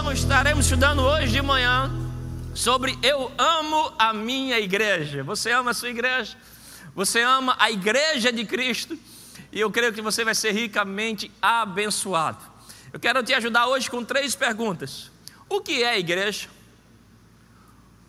[0.00, 1.90] Então estaremos estudando hoje de manhã
[2.54, 5.24] sobre Eu amo a minha igreja.
[5.24, 6.36] Você ama a sua igreja?
[6.94, 8.96] Você ama a igreja de Cristo?
[9.50, 12.38] E eu creio que você vai ser ricamente abençoado.
[12.92, 15.10] Eu quero te ajudar hoje com três perguntas:
[15.48, 16.48] O que é a igreja?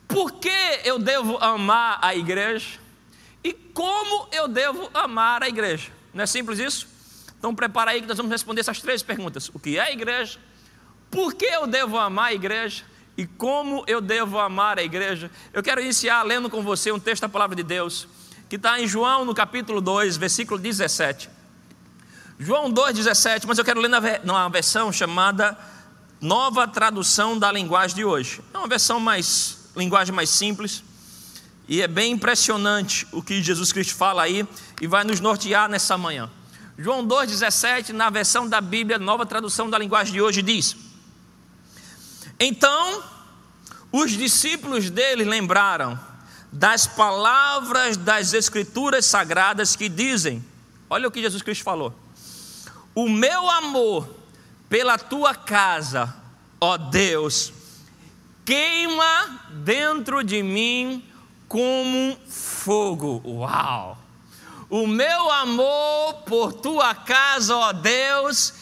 [0.07, 2.77] Por que eu devo amar a igreja?
[3.43, 5.91] E como eu devo amar a igreja?
[6.13, 6.87] Não é simples isso?
[7.39, 10.39] Então prepara aí que nós vamos responder essas três perguntas: O que é a igreja?
[11.09, 12.83] Por que eu devo amar a igreja?
[13.17, 15.29] E como eu devo amar a igreja?
[15.51, 18.07] Eu quero iniciar lendo com você um texto da palavra de Deus,
[18.47, 21.29] que está em João, no capítulo 2, versículo 17.
[22.39, 23.89] João 2,17, mas eu quero ler
[24.23, 25.57] numa versão chamada
[26.21, 28.41] Nova Tradução da Linguagem de hoje.
[28.53, 30.81] É uma versão mais, linguagem mais simples,
[31.67, 34.47] e é bem impressionante o que Jesus Cristo fala aí,
[34.79, 36.29] e vai nos nortear nessa manhã.
[36.77, 40.77] João 2,17, na versão da Bíblia, nova tradução da linguagem de hoje, diz:
[42.39, 43.03] então,
[43.91, 45.99] os discípulos dele lembraram
[46.51, 50.43] das palavras das Escrituras sagradas que dizem:
[50.89, 51.93] olha o que Jesus Cristo falou.
[52.95, 54.09] O meu amor
[54.67, 56.15] pela tua casa,
[56.61, 57.51] ó Deus,
[58.45, 61.03] queima dentro de mim
[61.47, 63.21] como fogo.
[63.25, 63.97] Uau!
[64.69, 68.53] O meu amor por tua casa, ó Deus,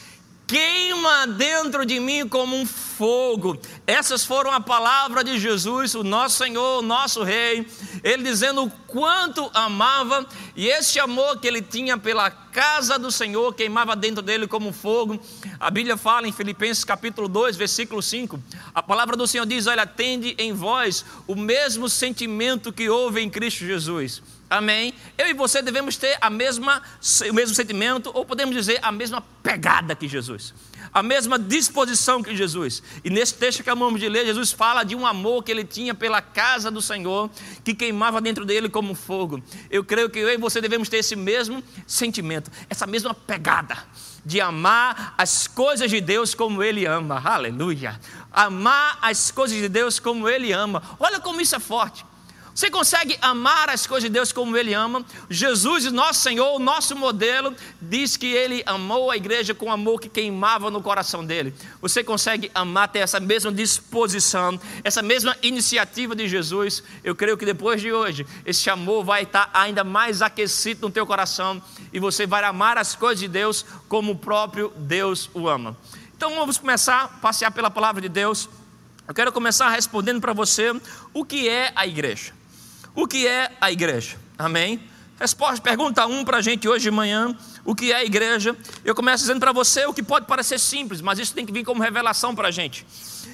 [0.47, 3.59] queima dentro de mim como um fogo.
[3.85, 7.67] Essas foram a palavra de Jesus, o nosso Senhor, o nosso Rei,
[8.01, 13.53] ele dizendo o quanto amava e esse amor que ele tinha pela casa do Senhor
[13.53, 15.19] queimava dentro dele como fogo.
[15.59, 18.39] A Bíblia fala em Filipenses capítulo 2, versículo 5,
[18.73, 23.29] a palavra do Senhor diz: Olha, tende em vós o mesmo sentimento que houve em
[23.29, 24.21] Cristo Jesus.
[24.49, 24.93] Amém?
[25.17, 26.81] Eu e você devemos ter a mesma,
[27.29, 30.53] o mesmo sentimento, ou podemos dizer a mesma pegada que Jesus,
[30.93, 32.81] a mesma disposição que Jesus.
[33.03, 35.93] E nesse texto que acabamos de ler, Jesus fala de um amor que ele tinha
[35.93, 37.29] pela casa do Senhor,
[37.61, 39.43] que queimava dentro dele como fogo.
[39.69, 43.77] Eu creio que eu e você devemos ter esse mesmo sentimento, essa mesma pegada
[44.25, 47.21] de amar as coisas de Deus como Ele ama.
[47.23, 47.99] Aleluia!
[48.31, 50.81] Amar as coisas de Deus como Ele ama.
[50.99, 52.05] Olha como isso é forte.
[52.57, 55.05] Você consegue amar as coisas de Deus como Ele ama?
[55.29, 60.09] Jesus, nosso Senhor, o nosso modelo, diz que Ele amou a igreja com amor que
[60.09, 61.53] queimava no coração dele.
[61.79, 66.81] Você consegue amar, ter essa mesma disposição, essa mesma iniciativa de Jesus?
[67.03, 71.05] Eu creio que depois de hoje, esse amor vai estar ainda mais aquecido no teu
[71.05, 71.61] coração
[71.93, 75.77] e você vai amar as coisas de Deus como o próprio Deus o ama.
[76.15, 78.49] Então vamos começar a passear pela palavra de Deus.
[79.07, 80.73] Eu quero começar respondendo para você
[81.13, 82.36] o que é a igreja.
[82.97, 84.17] O que é a igreja?
[84.39, 84.81] Amém?
[85.19, 88.57] Resposta, pergunta 1 um para a gente hoje de manhã: o que é a igreja?
[88.83, 91.63] Eu começo dizendo para você o que pode parecer simples, mas isso tem que vir
[91.63, 92.87] como revelação para a gente: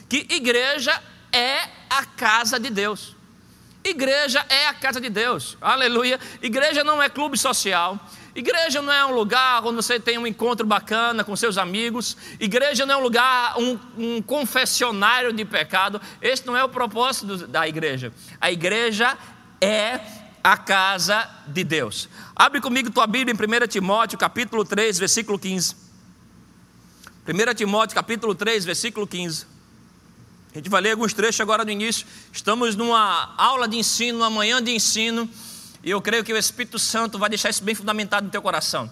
[0.09, 1.01] que igreja
[1.31, 3.15] é a casa de Deus.
[3.85, 6.19] Igreja é a casa de Deus, aleluia.
[6.41, 7.97] Igreja não é clube social,
[8.35, 12.17] Igreja não é um lugar onde você tem um encontro bacana com seus amigos.
[12.39, 16.01] Igreja não é um lugar, um, um confessionário de pecado.
[16.19, 18.11] Esse não é o propósito da igreja.
[18.41, 19.15] A igreja
[19.63, 20.01] é
[20.43, 22.09] a casa de Deus.
[22.35, 25.75] Abre comigo tua Bíblia em 1 Timóteo, capítulo 3, versículo 15.
[27.25, 29.47] 1 Timóteo, capítulo 3, versículo 15.
[30.51, 32.05] A gente vai ler alguns trechos agora no início.
[32.31, 35.29] Estamos numa aula de ensino, uma manhã de ensino,
[35.81, 38.91] e eu creio que o Espírito Santo vai deixar isso bem fundamentado no teu coração.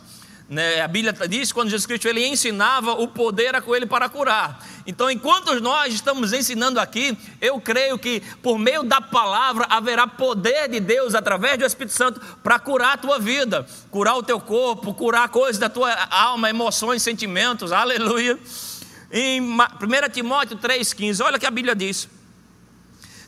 [0.51, 4.09] Né, a Bíblia diz quando Jesus Cristo ele ensinava o poder a com ele para
[4.09, 4.61] curar.
[4.85, 10.67] Então, enquanto nós estamos ensinando aqui, eu creio que por meio da palavra haverá poder
[10.67, 14.93] de Deus através do Espírito Santo para curar a tua vida, curar o teu corpo,
[14.93, 17.71] curar coisas da tua alma, emoções, sentimentos.
[17.71, 18.37] Aleluia.
[19.09, 19.57] Em 1
[20.11, 22.09] Timóteo 3,15, olha o que a Bíblia diz: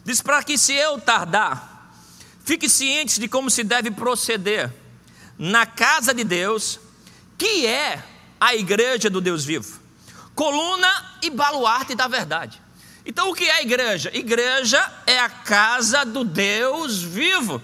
[0.03, 1.89] diz para que se eu tardar,
[2.43, 4.69] fique ciente de como se deve proceder
[5.39, 6.82] na casa de Deus
[7.37, 8.03] que é
[8.39, 9.79] a igreja do Deus vivo?
[10.35, 10.89] Coluna
[11.21, 12.61] e baluarte da verdade.
[13.05, 14.09] Então, o que é a igreja?
[14.13, 17.61] Igreja é a casa do Deus vivo.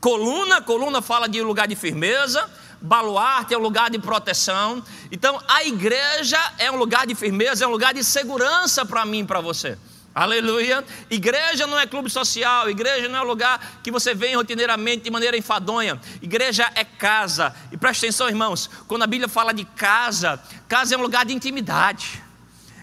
[0.00, 2.50] Coluna, coluna fala de lugar de firmeza,
[2.80, 4.82] baluarte é um lugar de proteção.
[5.10, 9.20] Então, a igreja é um lugar de firmeza, é um lugar de segurança para mim
[9.20, 9.78] e para você.
[10.14, 10.84] Aleluia.
[11.10, 15.36] Igreja não é clube social, igreja não é lugar que você vem rotineiramente de maneira
[15.36, 15.98] enfadonha.
[16.20, 17.54] Igreja é casa.
[17.70, 21.32] E preste atenção, irmãos, quando a Bíblia fala de casa, casa é um lugar de
[21.32, 22.22] intimidade.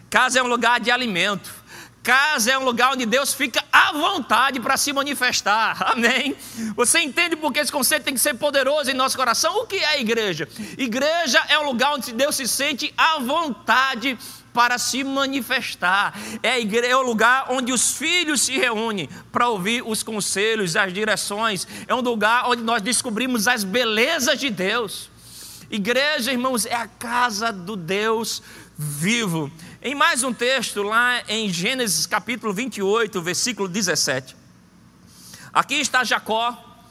[0.10, 1.54] Casa é um lugar de alimento.
[2.10, 5.78] Casa é um lugar onde Deus fica à vontade para se manifestar.
[5.94, 6.36] Amém?
[6.76, 9.60] Você entende porque esse conceito tem que ser poderoso em nosso coração?
[9.60, 10.50] O que é igreja?
[10.76, 14.18] Igreja é um lugar onde Deus se sente à vontade
[14.52, 16.18] para se manifestar.
[16.42, 20.92] É, igreja, é o lugar onde os filhos se reúnem para ouvir os conselhos, as
[20.92, 21.68] direções.
[21.88, 25.12] É um lugar onde nós descobrimos as belezas de Deus.
[25.70, 28.42] Igreja, irmãos, é a casa do Deus
[28.76, 29.52] vivo.
[29.82, 34.36] Em mais um texto, lá em Gênesis capítulo 28, versículo 17.
[35.54, 36.82] Aqui está Jacó,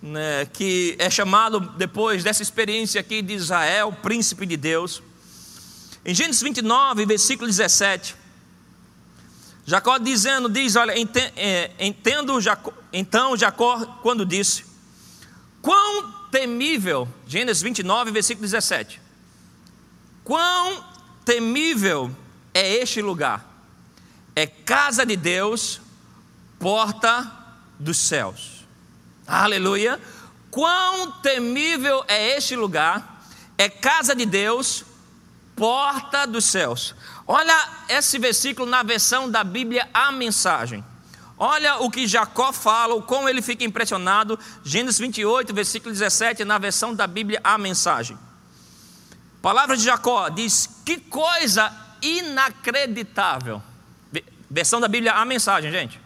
[0.00, 5.02] né, que é chamado depois dessa experiência aqui de Israel, príncipe de Deus.
[6.04, 8.14] Em Gênesis 29, versículo 17,
[9.66, 10.94] Jacó dizendo, diz, olha,
[11.34, 14.64] é, entendo Jacó, então Jacó quando disse,
[15.60, 19.00] quão temível, Gênesis 29, versículo 17,
[20.22, 20.91] quão
[21.24, 22.14] temível
[22.54, 23.44] é este lugar,
[24.34, 25.80] é casa de Deus,
[26.58, 27.30] porta
[27.78, 28.64] dos céus,
[29.26, 30.00] aleluia,
[30.50, 33.24] quão temível é este lugar,
[33.56, 34.84] é casa de Deus,
[35.56, 36.94] porta dos céus.
[37.26, 40.84] Olha esse versículo na versão da Bíblia, a mensagem.
[41.38, 44.38] Olha o que Jacó fala, o como ele fica impressionado.
[44.64, 48.16] Gênesis 28, versículo 17, na versão da Bíblia, a mensagem.
[49.42, 53.60] Palavra de Jacó diz: Que coisa inacreditável.
[54.48, 56.00] Versão da Bíblia, a mensagem, gente.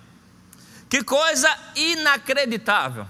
[0.89, 3.07] Que coisa inacreditável.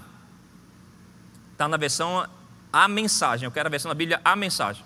[1.52, 2.28] Está na versão
[2.72, 3.46] a mensagem.
[3.46, 4.84] Eu quero a versão da Bíblia, a mensagem.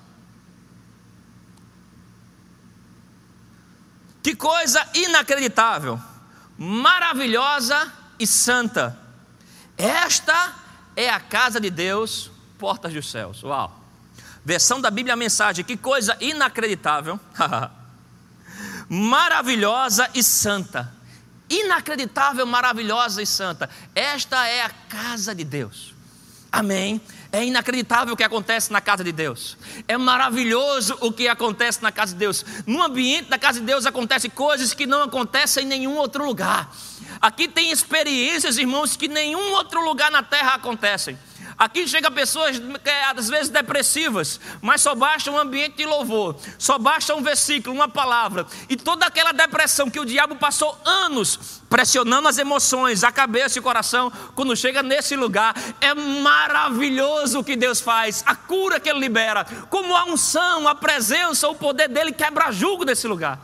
[4.23, 5.99] Que coisa inacreditável,
[6.59, 8.99] maravilhosa e santa.
[9.79, 10.55] Esta
[10.95, 13.43] é a casa de Deus, portas dos céus.
[13.43, 13.80] Uau.
[14.45, 17.21] Versão da Bíblia mensagem, que coisa inacreditável.
[18.89, 20.93] maravilhosa e santa.
[21.49, 23.69] Inacreditável, maravilhosa e santa.
[23.95, 25.95] Esta é a casa de Deus.
[26.51, 27.01] Amém.
[27.33, 29.57] É inacreditável o que acontece na casa de Deus.
[29.87, 32.45] É maravilhoso o que acontece na casa de Deus.
[32.67, 36.75] No ambiente da casa de Deus acontecem coisas que não acontecem em nenhum outro lugar.
[37.21, 41.19] Aqui tem experiências, irmãos, que nenhum outro lugar na terra acontecem.
[41.61, 46.79] Aqui chega pessoas é, às vezes depressivas, mas só basta um ambiente de louvor, só
[46.79, 52.29] basta um versículo, uma palavra, e toda aquela depressão que o diabo passou anos pressionando
[52.29, 57.55] as emoções, a cabeça e o coração, quando chega nesse lugar, é maravilhoso o que
[57.55, 62.13] Deus faz, a cura que Ele libera, como a unção, a presença, o poder dele
[62.13, 63.39] quebra julgo nesse lugar.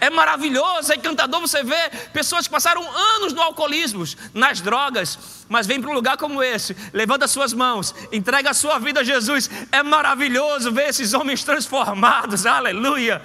[0.00, 2.82] É maravilhoso, é encantador você ver pessoas que passaram
[3.16, 5.18] anos no alcoolismo, nas drogas,
[5.48, 9.00] mas vem para um lugar como esse, levanta as suas mãos, entrega a sua vida
[9.00, 9.50] a Jesus.
[9.72, 13.22] É maravilhoso ver esses homens transformados, aleluia,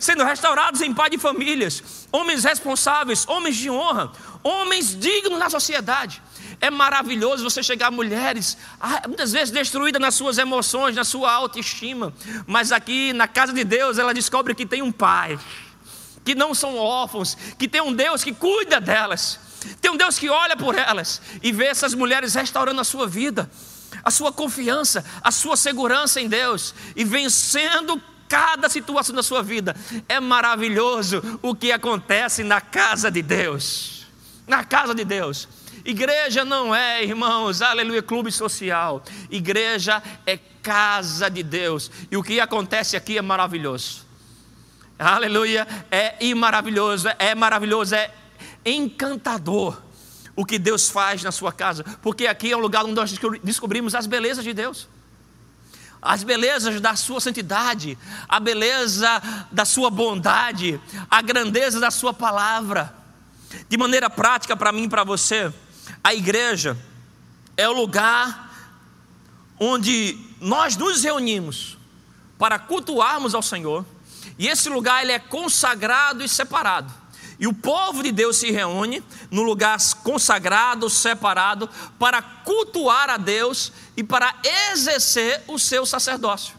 [0.00, 4.12] sendo restaurados em pai de famílias, homens responsáveis, homens de honra,
[4.42, 6.22] homens dignos na sociedade.
[6.60, 11.32] É maravilhoso você chegar a mulheres, ah, muitas vezes destruídas nas suas emoções, na sua
[11.32, 12.12] autoestima,
[12.46, 15.38] mas aqui na casa de Deus ela descobre que tem um pai
[16.24, 19.38] que não são órfãos, que tem um Deus que cuida delas,
[19.80, 23.50] tem um Deus que olha por elas e vê essas mulheres restaurando a sua vida,
[24.04, 29.74] a sua confiança, a sua segurança em Deus e vencendo cada situação da sua vida.
[30.08, 34.06] É maravilhoso o que acontece na casa de Deus.
[34.46, 35.48] Na casa de Deus.
[35.84, 39.02] Igreja não é, irmãos, aleluia, clube social.
[39.30, 41.90] Igreja é casa de Deus.
[42.10, 44.07] E o que acontece aqui é maravilhoso.
[44.98, 48.12] Aleluia, é maravilhoso, é maravilhoso, é
[48.64, 49.80] encantador
[50.34, 53.94] o que Deus faz na sua casa, porque aqui é um lugar onde nós descobrimos
[53.94, 54.88] as belezas de Deus.
[56.00, 62.94] As belezas da sua santidade, a beleza da sua bondade, a grandeza da sua palavra.
[63.68, 65.52] De maneira prática para mim e para você,
[66.02, 66.76] a igreja
[67.56, 68.48] é o lugar
[69.58, 71.76] onde nós nos reunimos
[72.38, 73.84] para cultuarmos ao Senhor
[74.38, 76.92] e esse lugar ele é consagrado e separado.
[77.38, 81.68] E o povo de Deus se reúne no lugar consagrado, separado,
[81.98, 84.34] para cultuar a Deus e para
[84.72, 86.54] exercer o seu sacerdócio.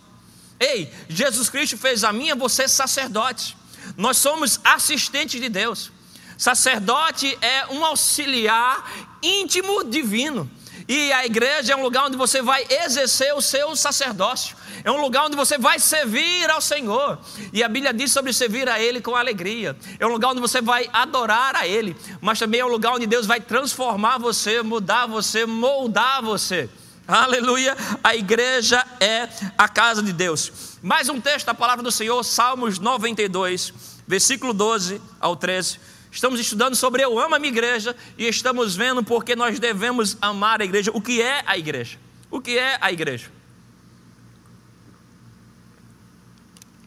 [0.60, 3.58] Ei, Jesus Cristo fez a minha, você sacerdote.
[3.98, 5.92] Nós somos assistentes de Deus.
[6.38, 8.90] Sacerdote é um auxiliar
[9.22, 10.50] íntimo divino.
[10.90, 14.58] E a igreja é um lugar onde você vai exercer o seu sacerdócio.
[14.84, 17.20] É um lugar onde você vai servir ao Senhor.
[17.54, 19.78] E a Bíblia diz sobre servir a Ele com alegria.
[20.00, 21.96] É um lugar onde você vai adorar a Ele.
[22.20, 26.68] Mas também é um lugar onde Deus vai transformar você, mudar você, moldar você.
[27.08, 27.78] Aleluia.
[28.04, 30.80] A igreja é a casa de Deus.
[30.82, 33.74] Mais um texto da palavra do Senhor, Salmos 92,
[34.08, 35.80] versículo 12 ao 13.
[36.12, 40.62] Estamos estudando sobre Eu amo a minha igreja e estamos vendo porque nós devemos amar
[40.62, 40.92] a igreja.
[40.94, 42.00] O que é a igreja?
[42.32, 43.32] O que é a igreja?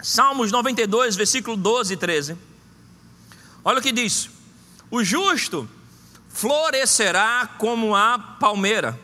[0.02, 2.36] Salmos 92, versículo 12 e 13.
[3.64, 4.28] Olha o que diz:
[4.90, 5.68] O justo
[6.28, 8.98] florescerá como a palmeira,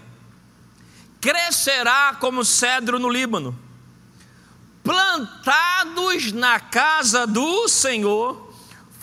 [1.20, 3.56] crescerá como cedro no Líbano,
[4.82, 8.47] plantados na casa do Senhor,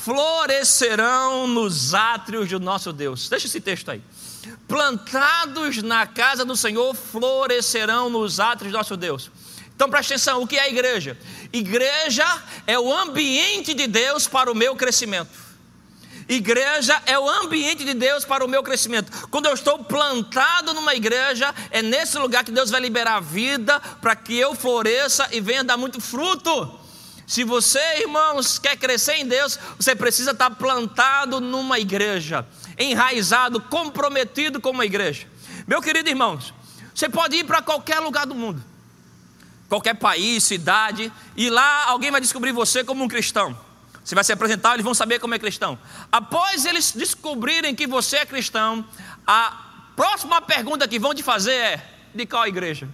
[0.05, 3.27] florescerão nos átrios do nosso Deus.
[3.27, 4.03] Deixa esse texto aí.
[4.67, 9.31] Plantados na casa do Senhor, florescerão nos átrios do nosso Deus.
[9.75, 11.17] Então preste atenção: o que é a igreja?
[11.51, 12.23] Igreja
[12.67, 15.43] é o ambiente de Deus para o meu crescimento.
[16.29, 19.11] Igreja é o ambiente de Deus para o meu crescimento.
[19.29, 24.15] Quando eu estou plantado numa igreja, é nesse lugar que Deus vai liberar vida para
[24.15, 26.84] que eu floresça e venha dar muito fruto.
[27.27, 32.45] Se você, irmãos, quer crescer em Deus, você precisa estar plantado numa igreja,
[32.77, 35.27] enraizado, comprometido com uma igreja.
[35.67, 36.53] Meu querido irmãos,
[36.93, 38.63] você pode ir para qualquer lugar do mundo,
[39.67, 43.57] qualquer país, cidade, e lá alguém vai descobrir você como um cristão.
[44.03, 45.79] Você vai se apresentar, eles vão saber como é cristão.
[46.11, 48.87] Após eles descobrirem que você é cristão,
[49.25, 52.87] a próxima pergunta que vão te fazer é: de qual igreja?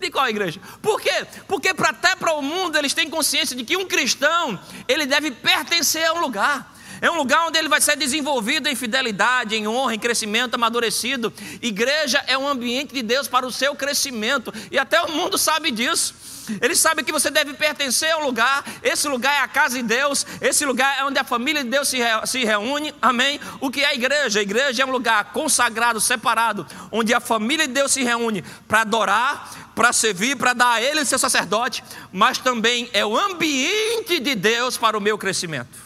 [0.00, 0.60] De qual igreja?
[0.82, 1.26] Por quê?
[1.46, 5.30] Porque pra, até para o mundo eles têm consciência de que um cristão ele deve
[5.30, 6.74] pertencer a um lugar.
[7.00, 11.32] É um lugar onde ele vai ser desenvolvido em fidelidade, em honra, em crescimento, amadurecido.
[11.60, 14.52] Igreja é um ambiente de Deus para o seu crescimento.
[14.70, 16.14] E até o mundo sabe disso.
[16.60, 19.82] Ele sabe que você deve pertencer a um lugar, esse lugar é a casa de
[19.82, 23.40] Deus, esse lugar é onde a família de Deus se, re, se reúne, amém?
[23.60, 24.40] O que é a igreja?
[24.40, 28.82] A igreja é um lugar consagrado, separado, onde a família de Deus se reúne para
[28.82, 31.82] adorar, para servir, para dar a Ele seu sacerdote,
[32.12, 35.84] mas também é o ambiente de Deus para o meu crescimento.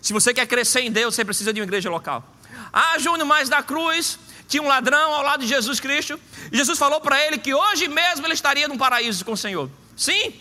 [0.00, 2.24] Se você quer crescer em Deus, você precisa de uma igreja local.
[2.72, 6.18] Ah, Júnior, mais da cruz, tinha um ladrão ao lado de Jesus Cristo,
[6.50, 9.70] e Jesus falou para ele que hoje mesmo ele estaria no paraíso com o Senhor.
[9.94, 10.32] Sim,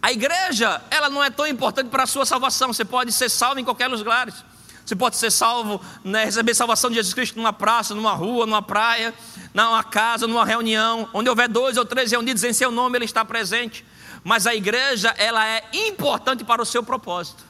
[0.00, 3.58] a igreja, ela não é tão importante para a sua salvação, você pode ser salvo
[3.58, 4.32] em qualquer lugar.
[4.84, 8.62] Você pode ser salvo, né, receber salvação de Jesus Cristo numa praça, numa rua, numa
[8.62, 9.12] praia,
[9.52, 13.24] numa casa, numa reunião, onde houver dois ou três reunidos em seu nome, ele está
[13.24, 13.84] presente.
[14.22, 17.45] Mas a igreja, ela é importante para o seu propósito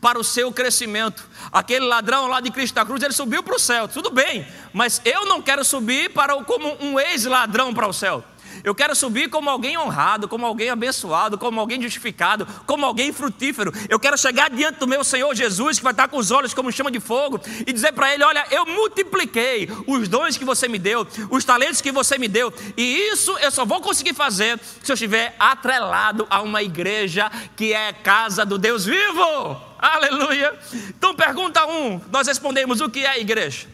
[0.00, 1.28] para o seu crescimento.
[1.52, 5.00] Aquele ladrão lá de Cristo da cruz, ele subiu para o céu, tudo bem, mas
[5.04, 8.24] eu não quero subir para como um ex-ladrão para o céu.
[8.64, 13.72] Eu quero subir como alguém honrado, como alguém abençoado, como alguém justificado, como alguém frutífero.
[13.88, 16.72] Eu quero chegar diante do meu Senhor Jesus, que vai estar com os olhos como
[16.72, 20.78] chama de fogo, e dizer para Ele: Olha, eu multipliquei os dons que você me
[20.78, 24.90] deu, os talentos que você me deu, e isso eu só vou conseguir fazer se
[24.90, 29.68] eu estiver atrelado a uma igreja que é casa do Deus vivo.
[29.78, 30.58] Aleluia.
[30.88, 33.68] Então, pergunta um, nós respondemos o que é a igreja.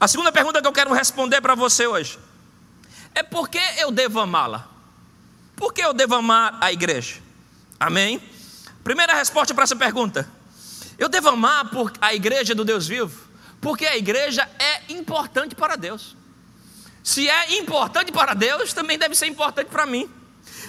[0.00, 2.18] A segunda pergunta que eu quero responder para você hoje
[3.14, 4.68] é por que eu devo amá-la?
[5.56, 7.16] Por que eu devo amar a igreja?
[7.78, 8.20] Amém?
[8.82, 10.28] Primeira resposta para essa pergunta:
[10.98, 13.28] eu devo amar a igreja do Deus vivo,
[13.60, 16.16] porque a igreja é importante para Deus.
[17.02, 20.08] Se é importante para Deus, também deve ser importante para mim.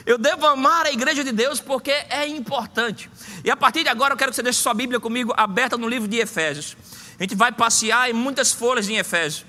[0.05, 3.09] Eu devo amar a igreja de Deus porque é importante.
[3.43, 5.87] E a partir de agora eu quero que você deixe sua Bíblia comigo aberta no
[5.87, 6.75] livro de Efésios.
[7.17, 9.45] A gente vai passear em muitas folhas em Efésios.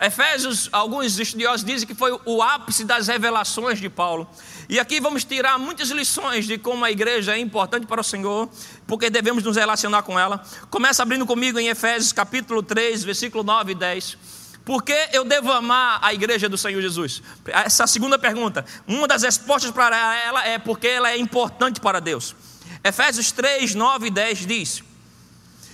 [0.00, 4.26] Efésios, alguns estudiosos dizem que foi o ápice das revelações de Paulo.
[4.66, 8.48] E aqui vamos tirar muitas lições de como a igreja é importante para o Senhor,
[8.86, 10.42] porque devemos nos relacionar com ela.
[10.70, 14.18] Começa abrindo comigo em Efésios capítulo 3, versículo 9 e 10.
[14.64, 17.22] Por que eu devo amar a igreja do Senhor Jesus?
[17.46, 22.34] Essa segunda pergunta, uma das respostas para ela é porque ela é importante para Deus.
[22.82, 24.82] Efésios 3, 9 e 10 diz: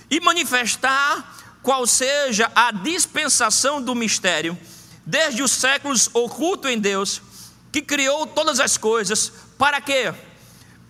[0.09, 1.36] E manifestar
[1.67, 4.57] qual seja a dispensação do mistério,
[5.05, 7.21] desde os séculos oculto em Deus,
[7.73, 10.13] que criou todas as coisas, para que,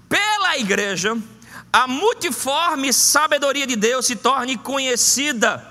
[0.07, 1.17] pela igreja,
[1.73, 5.67] a multiforme sabedoria de Deus se torne conhecida.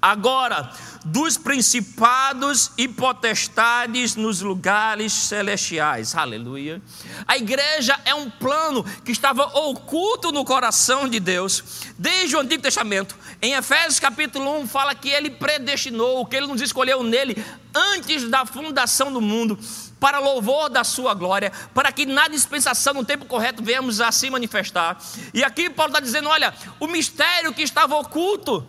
[0.00, 0.72] Agora
[1.04, 6.14] dos principados e potestades nos lugares celestiais.
[6.14, 6.80] Aleluia.
[7.26, 12.62] A igreja é um plano que estava oculto no coração de Deus desde o Antigo
[12.62, 13.16] Testamento.
[13.40, 17.42] Em Efésios capítulo 1 fala que ele predestinou, que ele nos escolheu nele
[17.74, 19.58] antes da fundação do mundo
[19.98, 24.30] para louvor da sua glória, para que na dispensação, no tempo correto, venhamos a se
[24.30, 24.98] manifestar.
[25.32, 28.66] E aqui Paulo está dizendo: olha, o mistério que estava oculto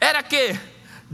[0.00, 0.58] era que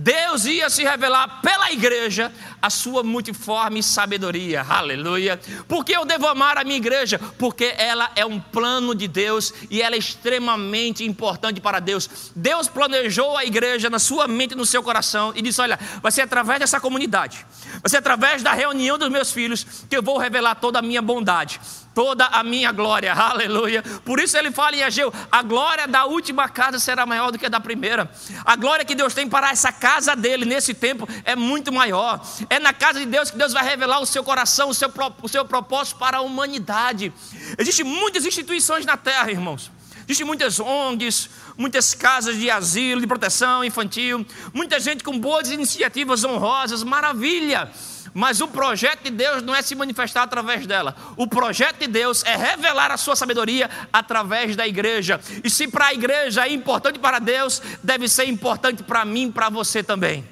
[0.01, 5.41] Deus ia se revelar pela igreja a sua multiforme sabedoria, aleluia.
[5.67, 7.19] Por que eu devo amar a minha igreja?
[7.37, 12.31] Porque ela é um plano de Deus e ela é extremamente importante para Deus.
[12.37, 16.23] Deus planejou a igreja na sua mente no seu coração e disse: Olha, vai ser
[16.23, 17.45] através dessa comunidade,
[17.83, 21.03] vai ser através da reunião dos meus filhos que eu vou revelar toda a minha
[21.03, 21.61] bondade,
[21.99, 23.83] toda a minha glória, aleluia.
[24.05, 27.47] Por isso ele fala em Ageu: a glória da última casa será maior do que
[27.47, 28.09] a da primeira.
[28.45, 32.25] A glória que Deus tem para essa casa dele nesse tempo é muito maior.
[32.49, 35.29] É na casa de Deus que Deus vai revelar o seu coração, o seu, o
[35.29, 37.13] seu propósito para a humanidade.
[37.59, 39.69] Existem muitas instituições na terra, irmãos.
[40.05, 44.25] Existem muitas ONGs, muitas casas de asilo, de proteção infantil,
[44.55, 47.73] muita gente com boas iniciativas honrosas, maravilha.
[48.15, 50.97] Mas o projeto de Deus não é se manifestar através dela.
[51.17, 55.21] O projeto de Deus é revelar a sua sabedoria através da igreja.
[55.43, 59.49] E se para a igreja é importante para Deus, deve ser importante para mim, para
[59.49, 60.27] você também.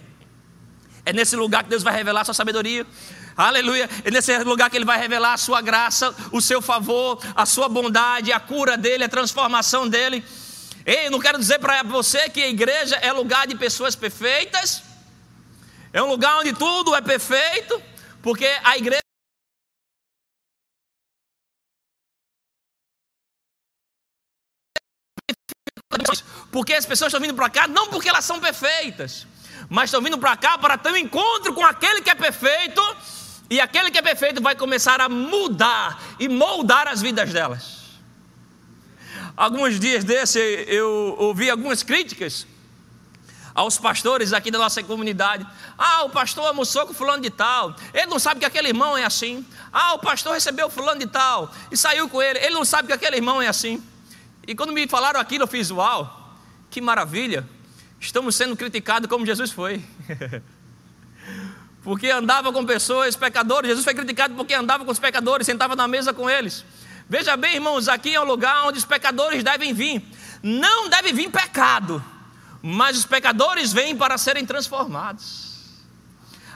[1.05, 2.87] É nesse lugar que Deus vai revelar a sua sabedoria.
[3.37, 3.89] Aleluia.
[4.03, 7.69] É nesse lugar que Ele vai revelar a sua graça, o seu favor, a sua
[7.69, 10.25] bondade, a cura dele, a transformação dele.
[10.87, 14.86] Ei, não quero dizer para você que a igreja é lugar de pessoas perfeitas.
[15.97, 17.83] É um lugar onde tudo é perfeito,
[18.23, 19.01] porque a igreja.
[26.53, 29.27] Porque as pessoas estão vindo para cá não porque elas são perfeitas,
[29.71, 32.83] mas estão vindo para cá para ter um encontro com aquele que é perfeito,
[33.49, 38.03] e aquele que é perfeito vai começar a mudar e moldar as vidas delas.
[39.35, 40.39] Alguns dias desse
[40.69, 42.47] eu ouvi algumas críticas
[43.57, 45.47] aos pastores aqui da nossa comunidade.
[45.79, 47.75] Ah, o pastor almoçou com fulano de tal.
[47.95, 49.45] Ele não sabe que aquele irmão é assim.
[49.73, 52.39] Ah, o pastor recebeu fulano de tal e saiu com ele.
[52.39, 53.83] Ele não sabe que aquele irmão é assim.
[54.47, 56.37] E quando me falaram aquilo, eu fiz, uau,
[56.71, 57.49] que maravilha.
[57.99, 59.83] Estamos sendo criticados como Jesus foi.
[61.83, 63.71] porque andava com pessoas, pecadores.
[63.71, 66.63] Jesus foi criticado porque andava com os pecadores, sentava na mesa com eles.
[67.09, 70.05] Veja bem, irmãos, aqui é um lugar onde os pecadores devem vir.
[70.43, 72.05] Não deve vir pecado
[72.67, 75.47] mas os pecadores vêm para serem transformados.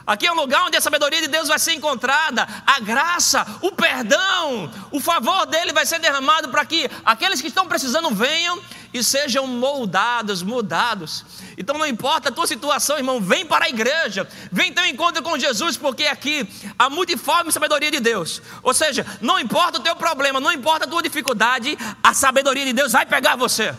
[0.05, 3.71] Aqui é um lugar onde a sabedoria de Deus vai ser encontrada, a graça, o
[3.71, 8.61] perdão, o favor dele vai ser derramado para que aqueles que estão precisando venham
[8.93, 11.23] e sejam moldados, mudados.
[11.57, 15.23] Então não importa a tua situação, irmão, vem para a igreja, vem ter um encontro
[15.23, 16.45] com Jesus, porque aqui
[16.77, 18.41] a multiforme sabedoria de Deus.
[18.63, 22.73] Ou seja, não importa o teu problema, não importa a tua dificuldade, a sabedoria de
[22.73, 23.73] Deus vai pegar você.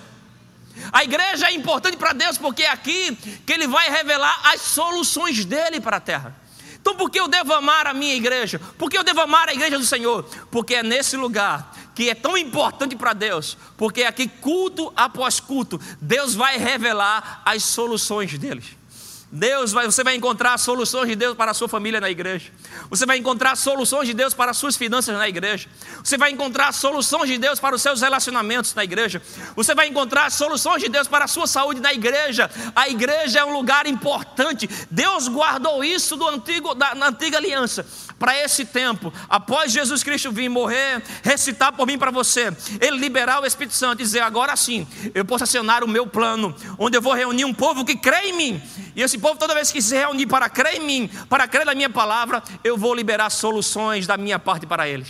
[0.92, 5.44] A igreja é importante para Deus porque é aqui que Ele vai revelar as soluções
[5.44, 6.42] dele para a terra.
[6.80, 8.60] Então, por que eu devo amar a minha igreja?
[8.76, 10.24] Por que eu devo amar a igreja do Senhor?
[10.50, 15.38] Porque é nesse lugar que é tão importante para Deus, porque é aqui, culto após
[15.38, 18.64] culto, Deus vai revelar as soluções deles.
[19.30, 22.52] Deus vai, você vai encontrar soluções de Deus para a sua família na igreja.
[22.92, 25.66] Você vai encontrar soluções de Deus para as suas finanças na igreja.
[26.04, 29.22] Você vai encontrar soluções de Deus para os seus relacionamentos na igreja.
[29.56, 32.50] Você vai encontrar soluções de Deus para a sua saúde na igreja.
[32.76, 34.68] A igreja é um lugar importante.
[34.90, 37.86] Deus guardou isso do antigo, da, na antiga aliança
[38.18, 39.10] para esse tempo.
[39.26, 44.00] Após Jesus Cristo vir morrer, recitar por mim para você, ele liberar o Espírito Santo
[44.00, 47.54] e dizer: agora sim, eu posso acionar o meu plano, onde eu vou reunir um
[47.54, 48.62] povo que crê em mim.
[48.94, 51.74] E esse povo, toda vez que se reunir para crer em mim, para crer na
[51.74, 55.08] minha palavra, eu vou liberar soluções da minha parte para eles.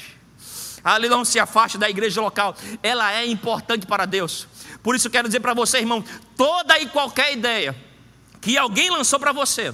[0.85, 4.47] Ali não se afaste da igreja local, ela é importante para Deus.
[4.83, 6.05] Por isso quero dizer para você, irmão,
[6.37, 7.77] toda e qualquer ideia
[8.40, 9.73] que alguém lançou para você,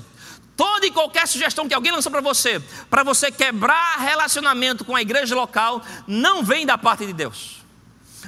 [0.55, 5.01] toda e qualquer sugestão que alguém lançou para você, para você quebrar relacionamento com a
[5.01, 7.59] igreja local, não vem da parte de Deus.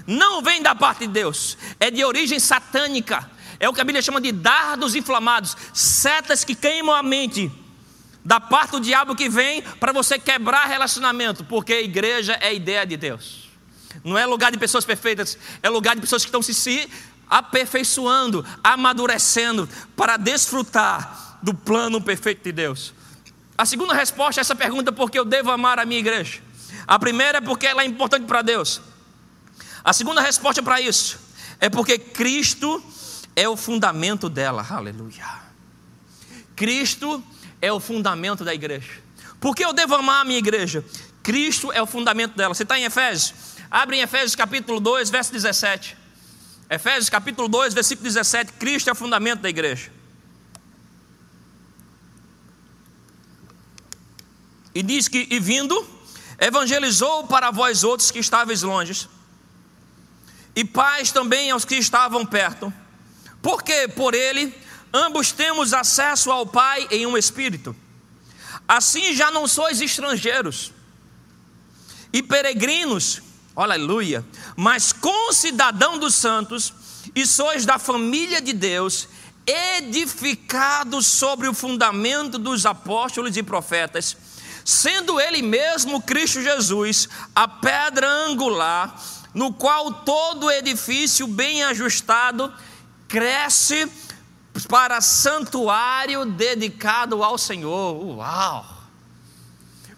[0.06, 4.00] Não vem da parte de Deus, é de origem satânica é o que a Bíblia
[4.00, 7.52] chama de dardos inflamados, setas que queimam a mente,
[8.24, 12.52] da parte do diabo que vem para você quebrar relacionamento, porque a igreja é a
[12.52, 13.50] ideia de Deus.
[14.02, 16.88] Não é lugar de pessoas perfeitas, é lugar de pessoas que estão se, se
[17.28, 22.94] aperfeiçoando, amadurecendo para desfrutar do plano perfeito de Deus.
[23.56, 26.40] A segunda resposta a essa pergunta, porque eu devo amar a minha igreja.
[26.86, 28.80] A primeira é porque ela é importante para Deus.
[29.84, 31.18] A segunda resposta para isso
[31.58, 32.82] é porque Cristo
[33.34, 35.26] é o fundamento dela, aleluia.
[36.56, 37.22] Cristo
[37.60, 38.90] é o fundamento da igreja.
[39.40, 40.84] Por que eu devo amar a minha igreja?
[41.22, 42.54] Cristo é o fundamento dela.
[42.54, 43.34] Você está em Efésios?
[43.70, 45.96] Abre em Efésios capítulo 2, verso 17.
[46.68, 48.52] Efésios capítulo 2, versículo 17.
[48.54, 49.90] Cristo é o fundamento da igreja.
[54.74, 55.88] E diz que, e vindo,
[56.38, 59.08] evangelizou para vós outros que estáveis longe,
[60.54, 62.72] e paz também aos que estavam perto
[63.42, 64.54] porque por ele
[64.92, 67.74] ambos temos acesso ao Pai em um espírito.
[68.66, 70.72] Assim já não sois estrangeiros
[72.12, 73.22] e peregrinos,
[73.54, 74.24] aleluia,
[74.56, 76.72] mas concidadão dos santos
[77.14, 79.08] e sois da família de Deus,
[79.46, 84.16] edificados sobre o fundamento dos apóstolos e profetas,
[84.64, 89.00] sendo Ele mesmo Cristo Jesus, a pedra angular,
[89.32, 92.52] no qual todo edifício bem ajustado
[93.10, 93.90] cresce
[94.68, 98.16] para santuário dedicado ao Senhor.
[98.16, 98.64] Uau!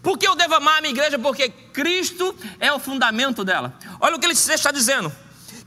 [0.02, 1.18] Por que eu devo amar a minha igreja?
[1.18, 3.78] Porque Cristo é o fundamento dela.
[4.00, 5.12] Olha o que ele está dizendo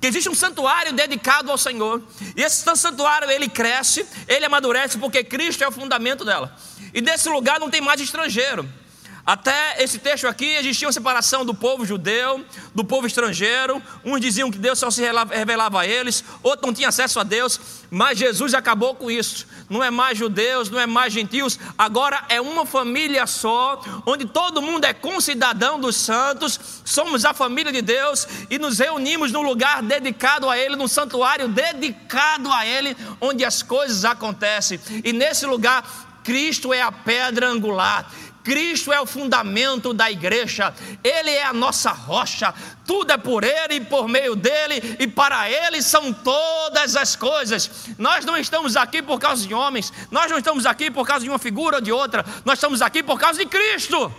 [0.02, 2.04] que existe um santuário dedicado ao Senhor.
[2.36, 6.54] E esse santuário ele cresce, ele amadurece porque Cristo é o fundamento dela.
[6.94, 8.68] E desse lugar não tem mais estrangeiro.
[9.26, 13.82] Até esse texto aqui existia uma separação do povo judeu, do povo estrangeiro.
[14.04, 17.60] Uns diziam que Deus só se revelava a eles, outros não tinham acesso a Deus,
[17.90, 19.48] mas Jesus acabou com isso.
[19.68, 24.62] Não é mais judeus, não é mais gentios, agora é uma família só, onde todo
[24.62, 29.82] mundo é concidadão dos santos, somos a família de Deus e nos reunimos num lugar
[29.82, 34.80] dedicado a Ele, num santuário dedicado a Ele, onde as coisas acontecem.
[35.04, 35.84] E nesse lugar,
[36.24, 38.12] Cristo é a pedra angular.
[38.46, 40.72] Cristo é o fundamento da igreja,
[41.04, 42.54] Ele é a nossa rocha,
[42.86, 47.72] tudo é por Ele e por meio dele, e para Ele são todas as coisas.
[47.98, 51.30] Nós não estamos aqui por causa de homens, nós não estamos aqui por causa de
[51.30, 54.14] uma figura ou de outra, nós estamos aqui por causa de Cristo.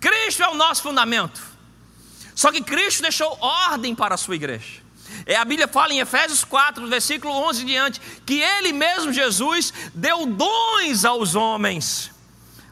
[0.00, 1.38] Cristo é o nosso fundamento.
[2.34, 4.80] Só que Cristo deixou ordem para a sua igreja.
[5.26, 10.24] É, a Bíblia fala em Efésios 4, versículo 11 diante, que Ele mesmo, Jesus, deu
[10.24, 12.11] dons aos homens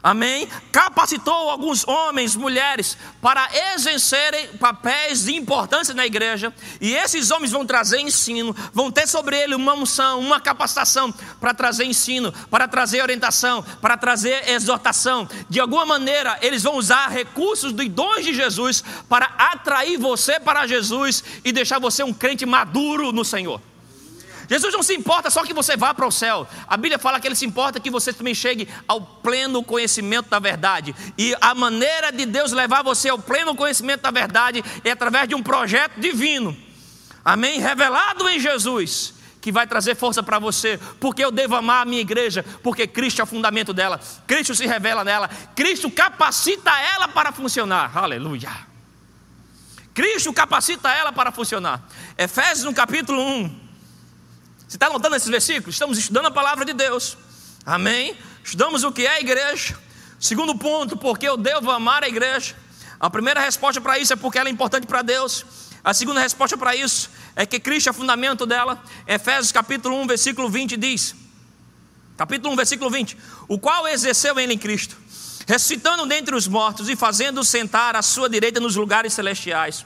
[0.03, 0.49] Amém?
[0.73, 6.53] Capacitou alguns homens, mulheres, para exercerem papéis de importância na igreja.
[6.81, 11.53] E esses homens vão trazer ensino, vão ter sobre ele uma unção, uma capacitação para
[11.53, 15.29] trazer ensino, para trazer orientação, para trazer exortação.
[15.51, 20.67] De alguma maneira, eles vão usar recursos dos dons de Jesus para atrair você para
[20.67, 23.61] Jesus e deixar você um crente maduro no Senhor.
[24.51, 26.45] Jesus não se importa só que você vá para o céu.
[26.67, 30.41] A Bíblia fala que ele se importa que você também chegue ao pleno conhecimento da
[30.41, 30.93] verdade.
[31.17, 35.37] E a maneira de Deus levar você ao pleno conhecimento da verdade é através de
[35.37, 36.57] um projeto divino.
[37.25, 37.61] Amém?
[37.61, 42.03] Revelado em Jesus que vai trazer força para você, porque eu devo amar a minha
[42.03, 47.33] igreja, porque Cristo é o fundamento dela, Cristo se revela nela, Cristo capacita ela para
[47.33, 48.51] funcionar, aleluia.
[49.95, 51.83] Cristo capacita ela para funcionar.
[52.19, 53.70] Efésios no capítulo 1,
[54.71, 55.75] você está anotando esses versículos?
[55.75, 57.19] Estamos estudando a palavra de Deus.
[57.67, 58.17] Amém?
[58.45, 59.77] Estudamos o que é a igreja.
[60.21, 62.55] Segundo ponto, porque eu devo amar a igreja.
[63.01, 65.45] A primeira resposta para isso é porque ela é importante para Deus.
[65.83, 68.81] A segunda resposta para isso é que Cristo é fundamento dela.
[69.09, 71.17] Efésios capítulo 1, versículo 20 diz:
[72.17, 73.17] Capítulo 1, versículo 20:
[73.49, 74.97] O qual exerceu ele em Cristo,
[75.49, 79.85] ressuscitando dentre os mortos e fazendo sentar à sua direita nos lugares celestiais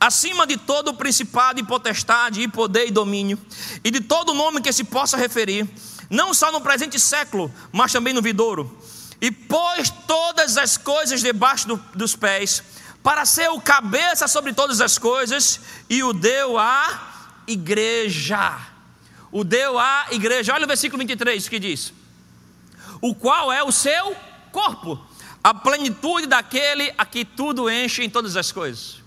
[0.00, 3.38] acima de todo o principado e potestade e poder e domínio,
[3.82, 5.68] e de todo nome que se possa referir,
[6.10, 8.76] não só no presente século, mas também no vidouro.
[9.20, 12.62] E pôs todas as coisas debaixo do, dos pés,
[13.02, 18.58] para ser o cabeça sobre todas as coisas, e o deu à igreja.
[19.32, 20.52] O deu à igreja.
[20.54, 21.92] Olha o versículo 23 que diz:
[23.00, 24.16] O qual é o seu
[24.52, 25.00] corpo,
[25.42, 29.05] a plenitude daquele a que tudo enche em todas as coisas.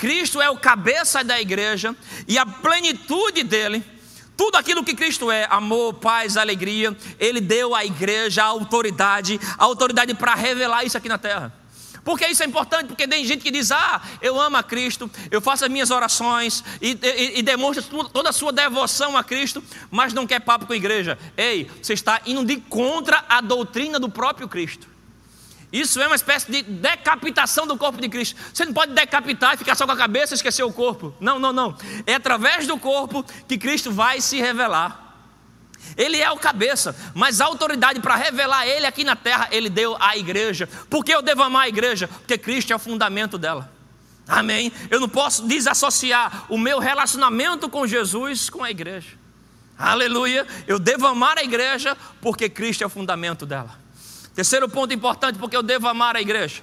[0.00, 1.94] Cristo é o cabeça da igreja
[2.26, 3.84] e a plenitude dele,
[4.34, 9.64] tudo aquilo que Cristo é, amor, paz, alegria, ele deu à igreja a autoridade, a
[9.64, 11.52] autoridade para revelar isso aqui na terra.
[12.02, 15.38] Porque isso é importante, porque tem gente que diz: Ah, eu amo a Cristo, eu
[15.38, 20.14] faço as minhas orações e, e, e demonstra toda a sua devoção a Cristo, mas
[20.14, 21.18] não quer papo com a igreja.
[21.36, 24.89] Ei, você está indo de contra a doutrina do próprio Cristo.
[25.72, 28.38] Isso é uma espécie de decapitação do corpo de Cristo.
[28.52, 31.14] Você não pode decapitar e ficar só com a cabeça e esquecer o corpo.
[31.20, 31.76] Não, não, não.
[32.06, 35.08] É através do corpo que Cristo vai se revelar.
[35.96, 39.96] Ele é o cabeça, mas a autoridade para revelar Ele aqui na terra, Ele deu
[40.00, 40.68] à igreja.
[40.88, 42.08] Por que eu devo amar a igreja?
[42.08, 43.70] Porque Cristo é o fundamento dela.
[44.26, 44.72] Amém?
[44.90, 49.18] Eu não posso desassociar o meu relacionamento com Jesus com a igreja.
[49.78, 50.46] Aleluia.
[50.66, 53.78] Eu devo amar a igreja porque Cristo é o fundamento dela.
[54.34, 56.62] Terceiro ponto importante, porque eu devo amar a igreja.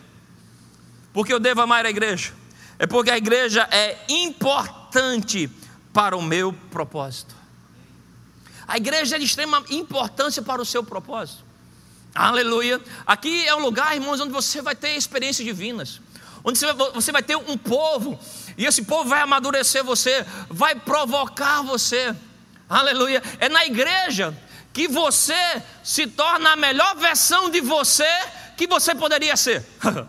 [1.13, 2.34] Porque eu devo amar a igreja.
[2.80, 5.49] É porque a igreja é importante
[5.91, 7.36] para o meu propósito.
[8.67, 11.43] A igreja é de extrema importância para o seu propósito.
[12.13, 12.82] Aleluia.
[13.06, 16.01] Aqui é um lugar, irmãos, onde você vai ter experiências divinas.
[16.43, 16.60] Onde
[16.93, 18.19] você vai ter um povo.
[18.58, 20.25] E esse povo vai amadurecer você.
[20.49, 22.15] Vai provocar você.
[22.69, 23.21] Aleluia.
[23.39, 24.36] É na igreja
[24.78, 28.08] que você se torna a melhor versão de você
[28.56, 29.66] que você poderia ser.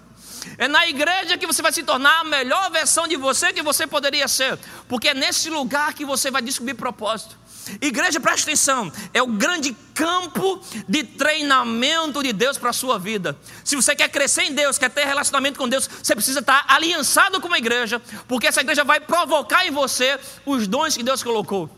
[0.56, 3.86] É na igreja que você vai se tornar a melhor versão de você que você
[3.86, 7.36] poderia ser, porque é nesse lugar que você vai descobrir propósito.
[7.80, 13.36] Igreja, preste atenção, é o grande campo de treinamento de Deus para a sua vida.
[13.62, 17.40] Se você quer crescer em Deus, quer ter relacionamento com Deus, você precisa estar aliançado
[17.40, 21.70] com uma igreja, porque essa igreja vai provocar em você os dons que Deus colocou.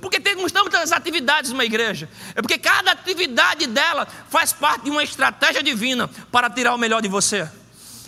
[0.00, 2.08] Porque temos tantas atividades numa igreja.
[2.34, 7.02] É porque cada atividade dela faz parte de uma estratégia divina para tirar o melhor
[7.02, 7.48] de você.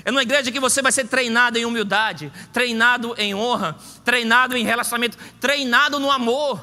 [0.04, 4.64] É numa igreja que você vai ser treinado em humildade, treinado em honra, treinado em
[4.64, 6.60] relacionamento, treinado no amor.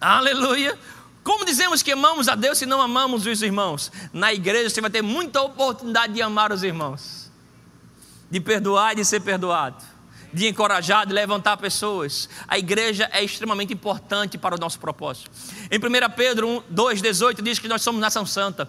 [0.00, 0.78] Aleluia.
[1.22, 3.92] Como dizemos que amamos a Deus se não amamos os irmãos?
[4.12, 7.30] Na igreja você vai ter muita oportunidade de amar os irmãos,
[8.30, 9.84] de perdoar e de ser perdoado,
[10.32, 12.28] de encorajar, de levantar pessoas.
[12.46, 15.30] A igreja é extremamente importante para o nosso propósito.
[15.70, 18.68] Em 1 Pedro 2,18 diz que nós somos nação santa,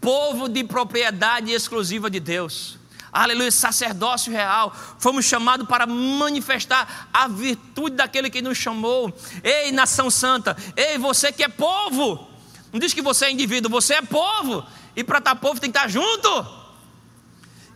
[0.00, 2.78] povo de propriedade exclusiva de Deus
[3.22, 4.74] aleluia, sacerdócio real.
[4.98, 9.12] Fomos chamados para manifestar a virtude daquele que nos chamou.
[9.42, 12.28] Ei, nação santa, ei, você que é povo.
[12.72, 14.64] Não diz que você é indivíduo, você é povo.
[14.94, 16.65] E para estar povo tem que estar junto.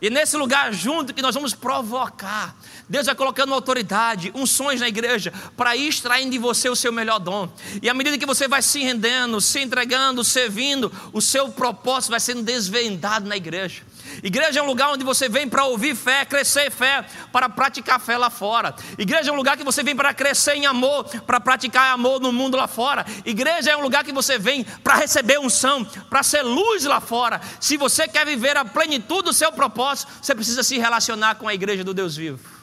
[0.01, 2.55] E nesse lugar junto que nós vamos provocar.
[2.89, 7.19] Deus vai colocando autoridade, unções na igreja, para ir extraindo de você o seu melhor
[7.19, 7.47] dom.
[7.81, 12.19] E à medida que você vai se rendendo, se entregando, servindo, o seu propósito vai
[12.19, 13.83] sendo desvendado na igreja.
[14.23, 18.17] Igreja é um lugar onde você vem para ouvir fé, crescer fé, para praticar fé
[18.17, 18.75] lá fora.
[18.97, 22.31] Igreja é um lugar que você vem para crescer em amor, para praticar amor no
[22.31, 23.05] mundo lá fora.
[23.25, 27.41] Igreja é um lugar que você vem para receber unção, para ser luz lá fora.
[27.59, 31.53] Se você quer viver a plenitude do seu propósito, você precisa se relacionar com a
[31.53, 32.61] igreja do Deus vivo.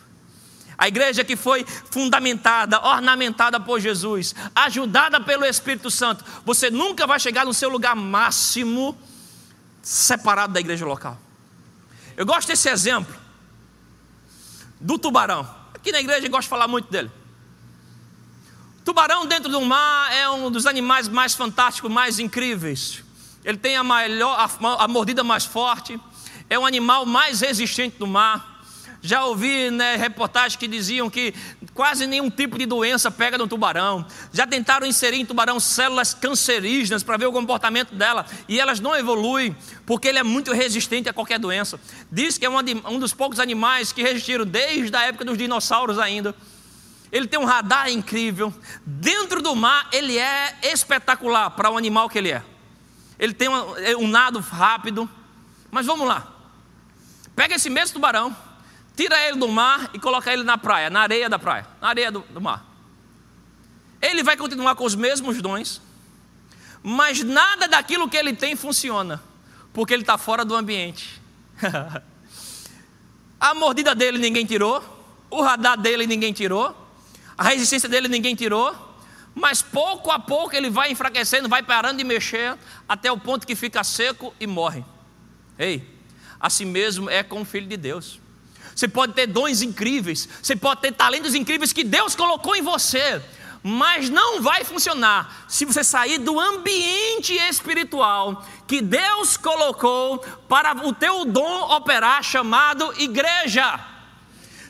[0.79, 7.19] A igreja que foi fundamentada, ornamentada por Jesus, ajudada pelo Espírito Santo, você nunca vai
[7.19, 8.97] chegar no seu lugar máximo
[9.83, 11.19] separado da igreja local.
[12.19, 13.15] Eu gosto desse exemplo
[14.81, 15.49] do tubarão.
[15.73, 17.09] Aqui na igreja eu gosto de falar muito dele.
[18.85, 23.05] Tubarão dentro do mar é um dos animais mais fantásticos, mais incríveis.
[23.45, 26.01] Ele tem a, melhor, a, a mordida mais forte,
[26.51, 28.58] é o animal mais resistente do mar.
[29.01, 31.33] Já ouvi né, reportagens que diziam que
[31.73, 34.05] quase nenhum tipo de doença pega no tubarão.
[34.33, 38.97] Já tentaram inserir em tubarão células cancerígenas para ver o comportamento dela e elas não
[38.97, 39.57] evoluem
[39.87, 41.79] porque ele é muito resistente a qualquer doença.
[42.11, 46.35] Diz que é um dos poucos animais que resistiram desde a época dos dinossauros ainda.
[47.13, 48.53] Ele tem um radar incrível.
[48.85, 52.43] Dentro do mar, ele é espetacular para o animal que ele é.
[53.17, 55.09] Ele tem um, é um nado rápido.
[55.71, 56.33] Mas vamos lá.
[57.35, 58.37] Pega esse mesmo tubarão
[58.99, 62.11] tira ele do mar e coloca ele na praia, na areia da praia, na areia
[62.11, 62.67] do, do mar.
[64.03, 65.81] Ele vai continuar com os mesmos dons,
[66.83, 69.23] mas nada daquilo que ele tem funciona,
[69.73, 71.23] porque ele está fora do ambiente.
[73.39, 74.83] a mordida dele ninguém tirou,
[75.31, 76.77] o radar dele ninguém tirou,
[77.37, 78.75] a resistência dele ninguém tirou,
[79.33, 82.59] mas pouco a pouco ele vai enfraquecendo, vai parando de mexer,
[82.89, 84.85] até o ponto que fica seco e morre.
[85.57, 85.89] Ei,
[86.41, 88.19] assim mesmo é com o Filho de Deus.
[88.79, 93.21] Você pode ter dons incríveis, você pode ter talentos incríveis que Deus colocou em você,
[93.61, 100.93] mas não vai funcionar se você sair do ambiente espiritual que Deus colocou para o
[100.93, 103.81] teu dom operar, chamado igreja.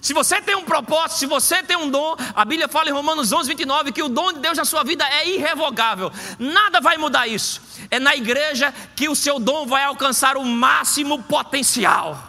[0.01, 3.31] Se você tem um propósito, se você tem um dom, a Bíblia fala em Romanos
[3.31, 7.27] 11, 29 que o dom de Deus na sua vida é irrevogável, nada vai mudar
[7.27, 7.61] isso.
[7.90, 12.28] É na igreja que o seu dom vai alcançar o máximo potencial.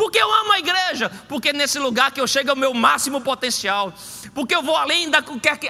[0.00, 3.92] Porque eu amo a igreja, porque nesse lugar que eu chego ao meu máximo potencial.
[4.34, 5.22] Porque eu vou além da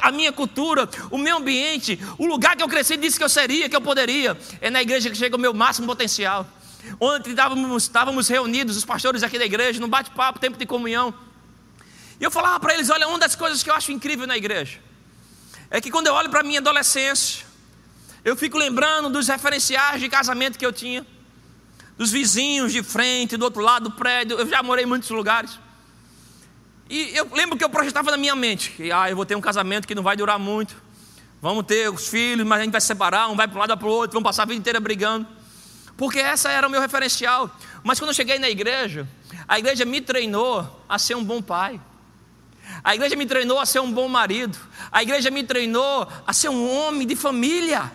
[0.03, 3.69] a minha cultura, o meu ambiente, o lugar que eu cresci disse que eu seria,
[3.69, 4.39] que eu poderia.
[4.61, 6.47] É na igreja que chega o meu máximo potencial.
[7.01, 11.13] Ontem estávamos, estávamos reunidos, os pastores aqui da igreja, no bate-papo, tempo de comunhão.
[12.21, 14.79] E eu falava para eles: olha, uma das coisas que eu acho incrível na igreja
[15.69, 17.45] é que quando eu olho para a minha adolescência,
[18.25, 21.05] eu fico lembrando dos referenciais de casamento que eu tinha
[22.01, 24.39] dos vizinhos de frente, do outro lado do prédio.
[24.39, 25.59] Eu já morei em muitos lugares.
[26.89, 29.41] E eu lembro que eu projetava na minha mente que ah, eu vou ter um
[29.41, 30.75] casamento que não vai durar muito.
[31.43, 33.77] Vamos ter os filhos, mas a gente vai se separar, um vai para um lado
[33.77, 35.27] para o outro, vamos passar a vida inteira brigando.
[35.95, 37.55] Porque essa era o meu referencial.
[37.85, 39.07] Mas quando eu cheguei na igreja,
[39.47, 41.79] a igreja me treinou a ser um bom pai.
[42.83, 44.57] A igreja me treinou a ser um bom marido.
[44.91, 47.93] A igreja me treinou a ser um homem de família.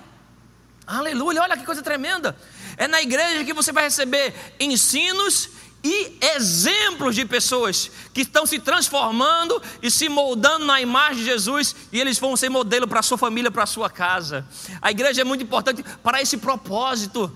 [0.86, 2.38] Aleluia, olha que coisa tremenda.
[2.78, 5.50] É na igreja que você vai receber ensinos
[5.84, 11.76] e exemplos de pessoas que estão se transformando e se moldando na imagem de Jesus
[11.92, 14.48] e eles vão ser modelo para a sua família, para a sua casa.
[14.82, 17.32] A igreja é muito importante para esse propósito.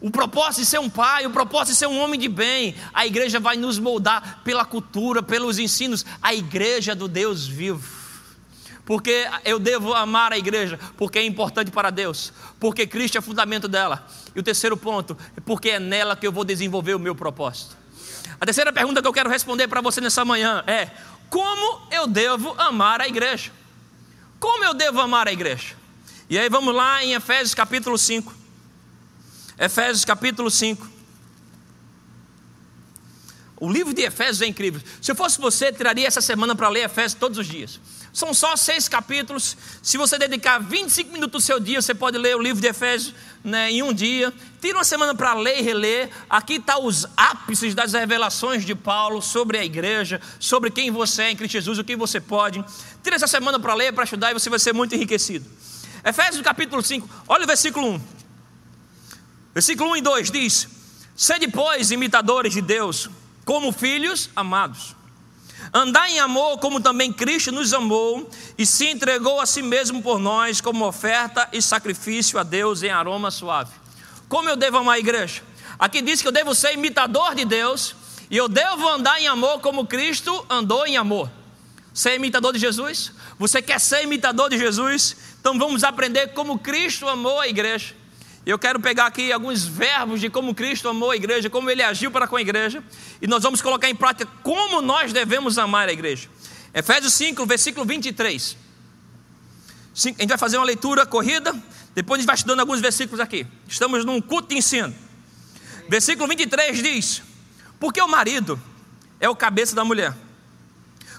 [0.00, 2.76] O propósito de ser um pai, o propósito de ser um homem de bem.
[2.94, 6.06] A igreja vai nos moldar pela cultura, pelos ensinos.
[6.22, 7.97] A igreja do Deus vivo.
[8.88, 13.68] Porque eu devo amar a igreja, porque é importante para Deus, porque Cristo é fundamento
[13.68, 14.08] dela.
[14.34, 17.76] E o terceiro ponto, é porque é nela que eu vou desenvolver o meu propósito.
[18.40, 20.90] A terceira pergunta que eu quero responder para você nessa manhã é:
[21.28, 23.52] como eu devo amar a igreja?
[24.40, 25.76] Como eu devo amar a igreja?
[26.30, 28.32] E aí vamos lá em Efésios capítulo 5.
[29.58, 30.88] Efésios capítulo 5.
[33.60, 34.80] O livro de Efésios é incrível.
[35.02, 37.78] Se eu fosse você, tiraria essa semana para ler Efésios todos os dias.
[38.12, 39.56] São só seis capítulos.
[39.82, 43.14] Se você dedicar 25 minutos do seu dia, você pode ler o livro de Efésios
[43.44, 44.32] né, em um dia.
[44.60, 46.10] Tira uma semana para ler e reler.
[46.28, 51.30] Aqui está os ápices das revelações de Paulo sobre a igreja, sobre quem você é
[51.30, 52.64] em Cristo Jesus, o que você pode.
[53.02, 55.44] Tira essa semana para ler, para estudar, e você vai ser muito enriquecido.
[56.04, 58.00] Efésios capítulo 5, olha o versículo 1.
[59.54, 60.68] Versículo 1 e 2 diz:
[61.16, 63.10] Sede, pois, imitadores de Deus,
[63.44, 64.97] como filhos amados
[65.72, 70.18] Andar em amor, como também Cristo nos amou e se entregou a si mesmo por
[70.18, 73.72] nós, como oferta e sacrifício a Deus em aroma suave.
[74.28, 75.42] Como eu devo amar a igreja?
[75.78, 77.94] Aqui diz que eu devo ser imitador de Deus
[78.30, 81.30] e eu devo andar em amor como Cristo andou em amor.
[81.92, 83.12] Ser imitador de Jesus?
[83.38, 85.16] Você quer ser imitador de Jesus?
[85.40, 87.94] Então vamos aprender como Cristo amou a igreja.
[88.46, 92.10] Eu quero pegar aqui alguns verbos de como Cristo amou a igreja, como ele agiu
[92.10, 92.82] para com a igreja,
[93.20, 96.28] e nós vamos colocar em prática como nós devemos amar a igreja.
[96.72, 98.56] Efésios 5, versículo 23.
[99.94, 101.54] A gente vai fazer uma leitura corrida,
[101.94, 103.46] depois a gente vai estudando alguns versículos aqui.
[103.66, 104.94] Estamos num culto de ensino.
[105.88, 107.22] Versículo 23 diz:
[107.80, 108.60] Porque o marido
[109.18, 110.14] é o cabeça da mulher,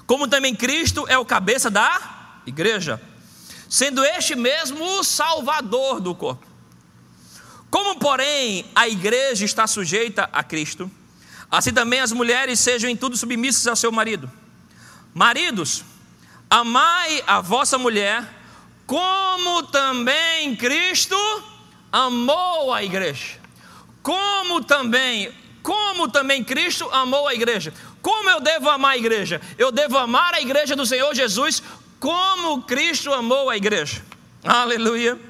[0.08, 3.02] como também Cristo é o cabeça da igreja,
[3.70, 6.49] sendo este mesmo o salvador do corpo.
[7.70, 10.90] Como, porém, a igreja está sujeita a Cristo,
[11.52, 14.30] assim também as mulheres sejam em tudo submissas ao seu marido.
[15.14, 15.84] Maridos,
[16.50, 18.28] amai a vossa mulher,
[18.88, 21.16] como também Cristo
[21.92, 23.40] amou a igreja.
[24.02, 27.72] Como também, como também Cristo amou a igreja.
[28.02, 29.42] Como eu devo amar a igreja?
[29.58, 31.62] Eu devo amar a igreja do Senhor Jesus
[32.00, 34.02] como Cristo amou a igreja.
[34.44, 35.29] Aleluia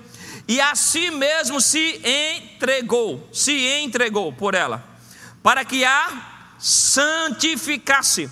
[0.49, 4.83] e a si mesmo se entregou, se entregou por ela,
[5.43, 8.27] para que a santificasse,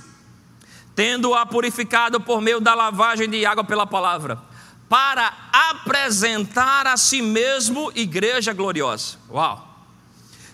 [0.95, 4.41] tendo-a purificado por meio da lavagem de água pela palavra,
[4.89, 9.19] para apresentar a si mesmo igreja gloriosa.
[9.29, 9.85] Uau!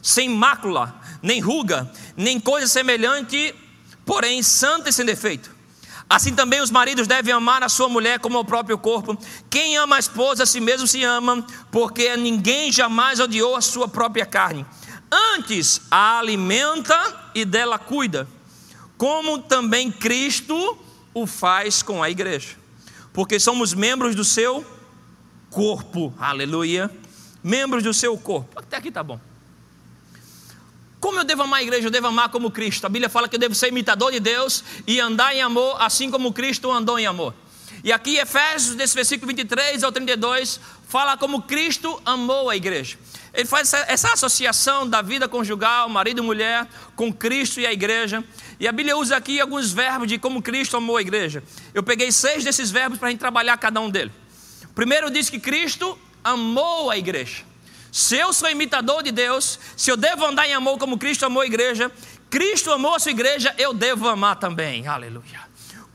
[0.01, 3.55] Sem mácula, nem ruga, nem coisa semelhante,
[4.05, 5.52] porém santa e sem defeito.
[6.13, 9.17] Assim também os maridos devem amar a sua mulher como o próprio corpo.
[9.49, 13.87] Quem ama a esposa a si mesmo se ama, porque ninguém jamais odiou a sua
[13.87, 14.63] própria carne.
[15.35, 18.27] Antes a alimenta e dela cuida,
[18.95, 20.77] como também Cristo
[21.15, 22.57] o faz com a igreja.
[23.11, 24.63] Porque somos membros do seu
[25.49, 26.13] corpo.
[26.19, 26.91] Aleluia.
[27.43, 28.51] Membros do seu corpo.
[28.55, 29.19] Até aqui tá bom.
[31.03, 31.87] Como eu devo amar a igreja?
[31.87, 32.85] Eu devo amar como Cristo.
[32.85, 36.09] A Bíblia fala que eu devo ser imitador de Deus e andar em amor, assim
[36.09, 37.33] como Cristo andou em amor.
[37.83, 42.97] E aqui, Efésios, desse versículo 23 ao 32, fala como Cristo amou a igreja.
[43.33, 47.73] Ele faz essa, essa, associação da vida conjugal, marido e mulher, com Cristo e a
[47.73, 48.23] igreja.
[48.57, 51.43] E a Bíblia usa aqui alguns verbos de como Cristo amou a igreja.
[51.73, 54.13] Eu peguei seis desses verbos para a gente trabalhar cada um deles.
[54.73, 57.43] Primeiro diz que Cristo amou a igreja.
[57.93, 61.43] Se eu sou imitador de Deus, se eu devo andar em amor como Cristo amou
[61.43, 61.91] a igreja,
[62.27, 64.87] Cristo amou a sua igreja, eu devo amar também.
[64.87, 65.41] Aleluia.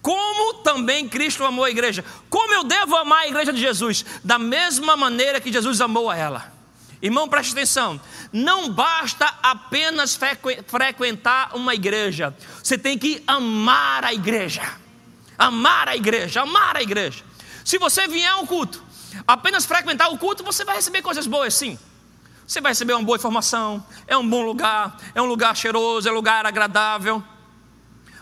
[0.01, 2.05] Como também Cristo amou a igreja.
[2.31, 4.05] Como eu devo amar a igreja de Jesus?
[4.23, 6.53] Da mesma maneira que Jesus amou a ela.
[7.03, 8.01] Irmão, preste atenção.
[8.33, 10.17] Não basta apenas
[10.69, 12.33] frequentar uma igreja.
[12.63, 14.63] Você tem que amar a igreja.
[15.37, 17.25] Amar a igreja, amar a igreja.
[17.65, 18.81] Se você vier a um culto,
[19.27, 21.77] apenas frequentar o culto, você vai receber coisas boas, sim.
[22.49, 26.11] Você vai receber uma boa informação, é um bom lugar, é um lugar cheiroso, é
[26.11, 27.23] um lugar agradável,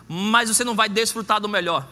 [0.09, 1.87] mas você não vai desfrutar do melhor.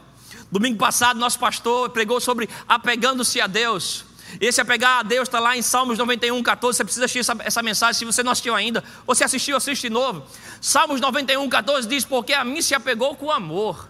[0.50, 4.04] Domingo passado, nosso pastor pregou sobre apegando-se a Deus.
[4.40, 6.76] Esse apegar a Deus está lá em Salmos 91, 14.
[6.76, 8.00] Você precisa assistir essa, essa, mensagem.
[8.00, 10.26] Se você não assistiu ainda, ou se assistiu, assiste de novo.
[10.60, 13.88] Salmos 91, 14 diz: Porque a mim se apegou com amor.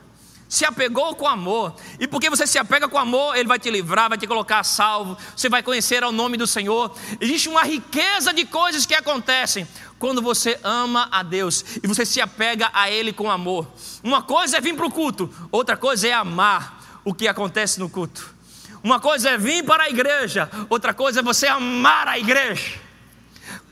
[0.49, 1.75] Se apegou com amor.
[1.99, 4.65] E porque você se apega com amor, Ele vai te livrar, vai te colocar a
[4.65, 6.95] salvo, você vai conhecer ao nome do Senhor.
[7.21, 9.67] Existe uma riqueza de coisas que acontecem
[9.99, 13.67] quando você ama a Deus e você se apega a Ele com amor.
[14.03, 17.89] Uma coisa é vir para o culto, outra coisa é amar o que acontece no
[17.89, 18.35] culto.
[18.83, 22.79] Uma coisa é vir para a igreja, outra coisa é você amar a igreja.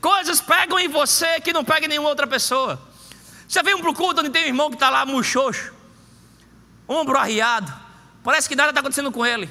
[0.01, 2.81] Coisas pegam em você que não pegam em nenhuma outra pessoa.
[3.47, 5.71] Você vem para o culto onde tem um irmão que está lá muxoxo,
[6.87, 7.73] ombro arriado,
[8.23, 9.49] parece que nada está acontecendo com ele.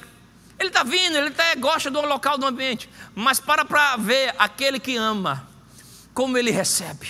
[0.59, 4.79] Ele está vindo, ele até gosta do local, do ambiente, mas para para ver aquele
[4.79, 5.47] que ama,
[6.13, 7.07] como ele recebe,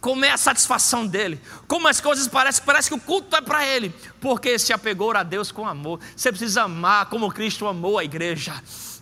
[0.00, 3.66] como é a satisfação dele, como as coisas parecem, parece que o culto é para
[3.66, 6.00] ele, porque se apegou a Deus com amor.
[6.16, 8.54] Você precisa amar como Cristo amou a igreja.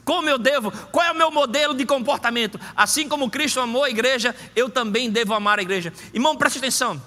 [0.04, 0.72] Como eu devo?
[0.88, 2.58] Qual é o meu modelo de comportamento?
[2.74, 5.92] Assim como Cristo amou a igreja, eu também devo amar a igreja.
[6.12, 7.00] Irmão, preste atenção.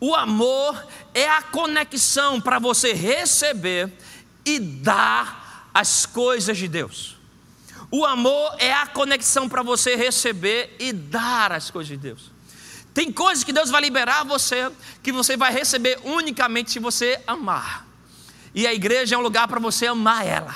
[0.00, 3.92] O amor é a conexão para você receber
[4.44, 7.16] e dar as coisas de Deus.
[7.90, 12.32] O amor é a conexão para você receber e dar as coisas de Deus.
[12.92, 14.70] Tem coisas que Deus vai liberar você
[15.02, 17.86] que você vai receber unicamente se você amar.
[18.54, 20.54] E a igreja é um lugar para você amar ela.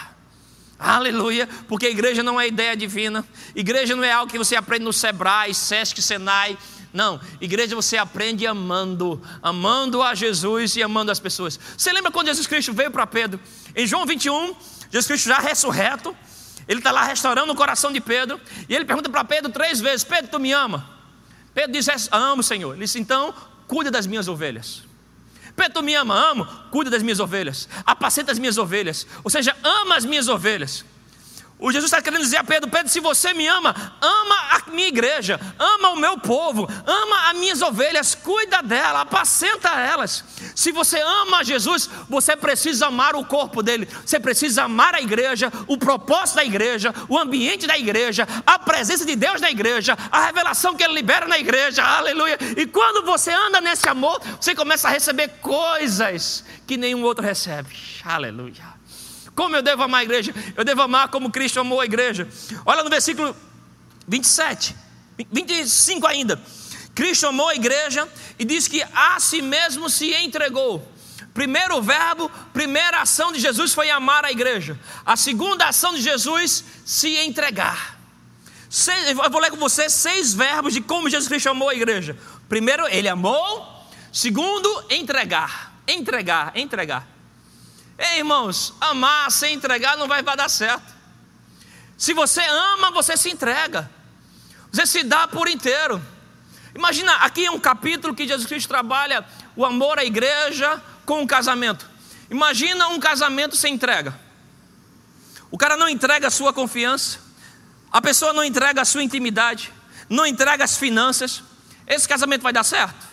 [0.79, 4.85] Aleluia, porque a igreja não é ideia divina, igreja não é algo que você aprende
[4.85, 6.57] no Sebrae, Sesc, Senai,
[6.99, 11.57] não, igreja você aprende amando, amando a Jesus e amando as pessoas.
[11.77, 13.39] Você lembra quando Jesus Cristo veio para Pedro?
[13.77, 14.57] Em João 21,
[14.91, 16.17] Jesus Cristo já ressurreto,
[16.67, 20.03] ele está lá restaurando o coração de Pedro, e ele pergunta para Pedro três vezes:
[20.03, 20.91] Pedro, tu me ama?
[21.55, 22.73] Pedro diz: Amo, Senhor.
[22.73, 23.33] Ele disse: Então,
[23.69, 24.83] cuida das minhas ovelhas.
[25.55, 26.15] Pedro, tu me ama?
[26.15, 30.85] Amo, cuida das minhas ovelhas, apacenta as minhas ovelhas, ou seja, ama as minhas ovelhas.
[31.61, 34.87] O Jesus está querendo dizer a Pedro: Pedro, se você me ama, ama a minha
[34.87, 40.25] igreja, ama o meu povo, ama as minhas ovelhas, cuida dela, apacenta elas.
[40.55, 45.53] Se você ama Jesus, você precisa amar o corpo dele, você precisa amar a igreja,
[45.67, 50.27] o propósito da igreja, o ambiente da igreja, a presença de Deus na igreja, a
[50.27, 52.39] revelação que ele libera na igreja, aleluia.
[52.57, 57.75] E quando você anda nesse amor, você começa a receber coisas que nenhum outro recebe,
[58.05, 58.78] aleluia.
[59.39, 60.35] Como eu devo amar a igreja?
[60.57, 62.27] Eu devo amar como Cristo amou a igreja.
[62.67, 63.37] Olha no versículo
[64.09, 64.75] 27,
[65.31, 66.43] 25 ainda.
[66.93, 70.85] Cristo amou a igreja e diz que a si mesmo se entregou.
[71.33, 74.77] Primeiro verbo, primeira ação de Jesus foi amar a igreja.
[75.07, 77.97] A segunda ação de Jesus, se entregar.
[79.07, 82.19] eu vou ler com você seis verbos de como Jesus Cristo amou a igreja.
[82.49, 83.87] Primeiro, ele amou.
[84.13, 85.81] Segundo, entregar.
[85.87, 87.18] Entregar, entregar.
[87.99, 90.97] Ei, irmãos, amar sem entregar não vai dar certo.
[91.97, 93.91] Se você ama, você se entrega.
[94.71, 96.01] Você se dá por inteiro.
[96.75, 99.27] Imagina, aqui é um capítulo que Jesus Cristo trabalha
[99.57, 101.91] o amor à igreja com o casamento.
[102.31, 104.17] Imagina um casamento sem entrega.
[105.51, 107.19] O cara não entrega a sua confiança,
[107.91, 109.73] a pessoa não entrega a sua intimidade,
[110.09, 111.43] não entrega as finanças.
[111.87, 113.08] Esse casamento vai dar certo?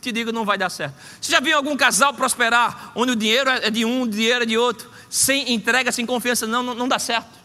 [0.00, 0.94] Te digo, não vai dar certo.
[1.20, 4.46] Você já viu algum casal prosperar, onde o dinheiro é de um, o dinheiro é
[4.46, 6.46] de outro, sem entrega, sem confiança?
[6.46, 7.38] Não, não, não dá certo.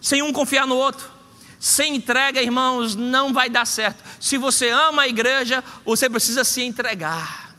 [0.00, 1.08] Sem um confiar no outro.
[1.60, 4.02] Sem entrega, irmãos, não vai dar certo.
[4.20, 7.54] Se você ama a igreja, você precisa se entregar.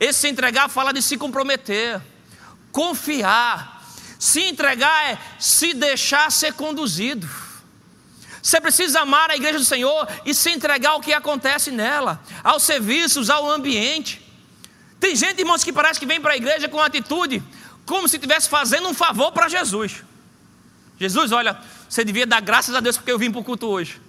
[0.00, 2.00] Esse se entregar fala de se comprometer,
[2.72, 3.82] confiar.
[4.18, 7.28] Se entregar é se deixar ser conduzido.
[8.42, 12.64] Você precisa amar a igreja do Senhor e se entregar ao que acontece nela, aos
[12.64, 14.20] serviços, ao ambiente.
[14.98, 17.40] Tem gente, irmãos, que parece que vem para a igreja com atitude
[17.86, 20.02] como se estivesse fazendo um favor para Jesus.
[20.98, 21.56] Jesus, olha,
[21.88, 24.00] você devia dar graças a Deus porque eu vim para o culto hoje.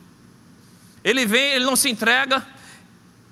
[1.04, 2.46] Ele vem, ele não se entrega,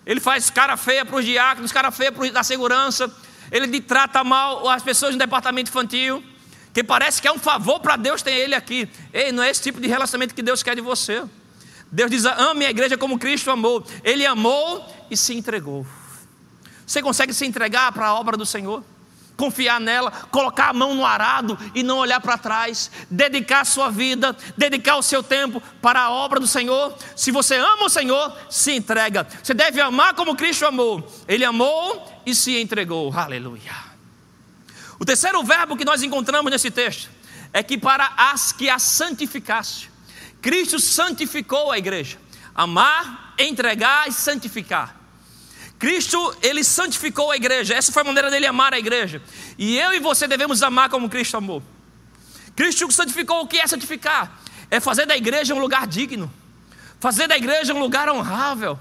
[0.05, 3.11] ele faz cara feia para os diáconos, cara feia para da segurança,
[3.51, 6.23] ele trata mal as pessoas no departamento infantil
[6.73, 8.89] que parece que é um favor para Deus ter ele aqui.
[9.13, 11.23] Ei, não é esse tipo de relacionamento que Deus quer de você.
[11.91, 13.85] Deus diz: ame a igreja como Cristo amou.
[14.03, 15.85] Ele amou e se entregou.
[16.85, 18.83] Você consegue se entregar para a obra do Senhor?
[19.35, 23.89] Confiar nela, colocar a mão no arado e não olhar para trás, dedicar a sua
[23.89, 26.95] vida, dedicar o seu tempo para a obra do Senhor.
[27.15, 29.27] Se você ama o Senhor, se entrega.
[29.41, 31.09] Você deve amar como Cristo amou.
[31.27, 33.11] Ele amou e se entregou.
[33.13, 33.90] Aleluia.
[35.01, 37.09] O terceiro verbo que nós encontramos nesse texto
[37.51, 39.89] é que para as que a santificasse,
[40.39, 42.19] Cristo santificou a igreja.
[42.53, 44.95] Amar, entregar e santificar.
[45.79, 47.73] Cristo, ele santificou a igreja.
[47.73, 49.23] Essa foi a maneira dele amar a igreja.
[49.57, 51.63] E eu e você devemos amar como Cristo amou.
[52.55, 54.39] Cristo santificou o que é santificar?
[54.69, 56.31] É fazer da igreja um lugar digno.
[56.99, 58.79] Fazer da igreja um lugar honrável.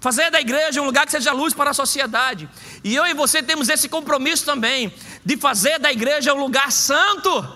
[0.00, 2.48] Fazer da igreja um lugar que seja luz para a sociedade.
[2.84, 4.92] E eu e você temos esse compromisso também
[5.24, 7.46] de fazer da igreja um lugar santo,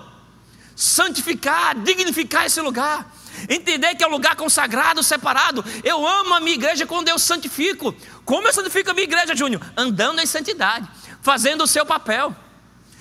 [0.75, 3.15] santificar, dignificar esse lugar.
[3.49, 5.65] Entender que é um lugar consagrado, separado.
[5.85, 7.95] Eu amo a minha igreja quando eu santifico.
[8.25, 9.63] Como eu santifico a minha igreja, Júnior?
[9.77, 10.89] Andando em santidade,
[11.23, 12.35] fazendo o seu papel.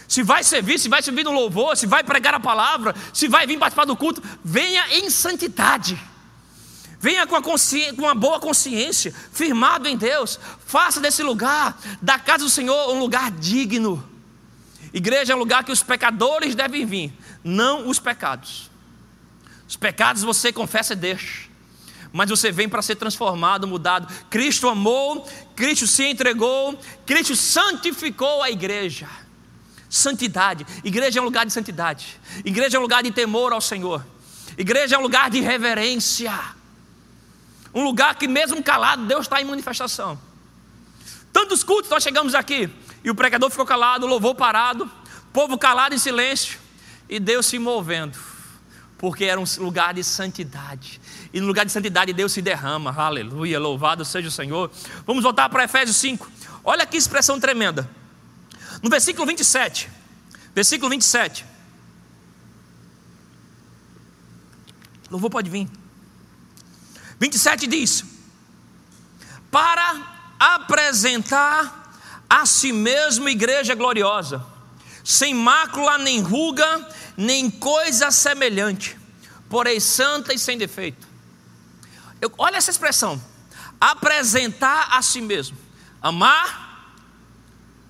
[0.08, 3.48] Se vai servir, se vai servir no louvor, se vai pregar a palavra, se vai
[3.48, 5.98] vir participar do culto, venha em santidade.
[7.02, 10.40] Venha com, com uma boa consciência, firmado em Deus.
[10.68, 14.08] Faça desse lugar, da casa do Senhor, um lugar digno.
[14.94, 17.12] Igreja é um lugar que os pecadores devem vir,
[17.44, 18.70] não os pecados.
[19.68, 21.50] Os pecados você confessa e deixa,
[22.14, 24.14] mas você vem para ser transformado, mudado.
[24.30, 29.10] Cristo amou, Cristo se entregou, Cristo santificou a igreja.
[29.90, 34.06] Santidade, igreja é um lugar de santidade, igreja é um lugar de temor ao Senhor,
[34.56, 36.61] igreja é um lugar de reverência.
[37.74, 40.20] Um lugar que, mesmo calado, Deus está em manifestação.
[41.32, 42.70] Tantos cultos nós chegamos aqui,
[43.04, 44.90] e o pregador ficou calado, o louvor parado,
[45.32, 46.60] povo calado em silêncio,
[47.08, 48.18] e Deus se movendo,
[48.98, 51.00] porque era um lugar de santidade.
[51.34, 54.70] E no lugar de santidade Deus se derrama, aleluia, louvado seja o Senhor.
[55.06, 56.30] Vamos voltar para Efésios 5,
[56.64, 57.90] olha que expressão tremenda.
[58.84, 59.90] No versículo 27,
[60.54, 61.46] versículo 27.
[65.10, 65.81] Louvor pode vir.
[67.22, 68.04] 27 diz:
[69.52, 71.94] Para apresentar
[72.28, 74.44] a si mesmo igreja gloriosa,
[75.04, 78.98] sem mácula, nem ruga, nem coisa semelhante,
[79.48, 81.08] porém santa e sem defeito.
[82.20, 83.22] Eu, olha essa expressão:
[83.80, 85.56] apresentar a si mesmo,
[86.02, 86.96] amar,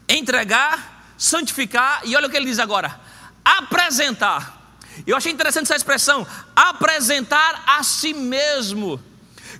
[0.09, 2.99] entregar, santificar, e olha o que ele diz agora:
[3.45, 4.59] apresentar.
[5.07, 9.01] Eu achei interessante essa expressão, apresentar a si mesmo.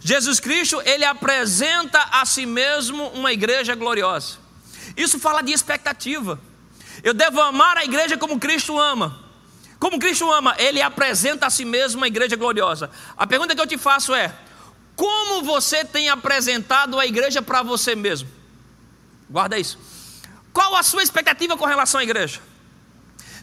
[0.04, 4.40] Jesus Cristo, ele apresenta a si mesmo uma igreja gloriosa.
[4.98, 6.40] Isso fala de expectativa.
[7.04, 9.24] Eu devo amar a igreja como Cristo ama.
[9.80, 12.90] Como Cristo ama, ele apresenta a si mesmo uma igreja gloriosa.
[13.16, 14.34] A pergunta que eu te faço é:
[14.96, 18.30] como você tem apresentado a igreja para você mesmo?
[19.30, 19.80] Guarda isso.
[20.52, 22.42] Qual a sua expectativa com relação à igreja?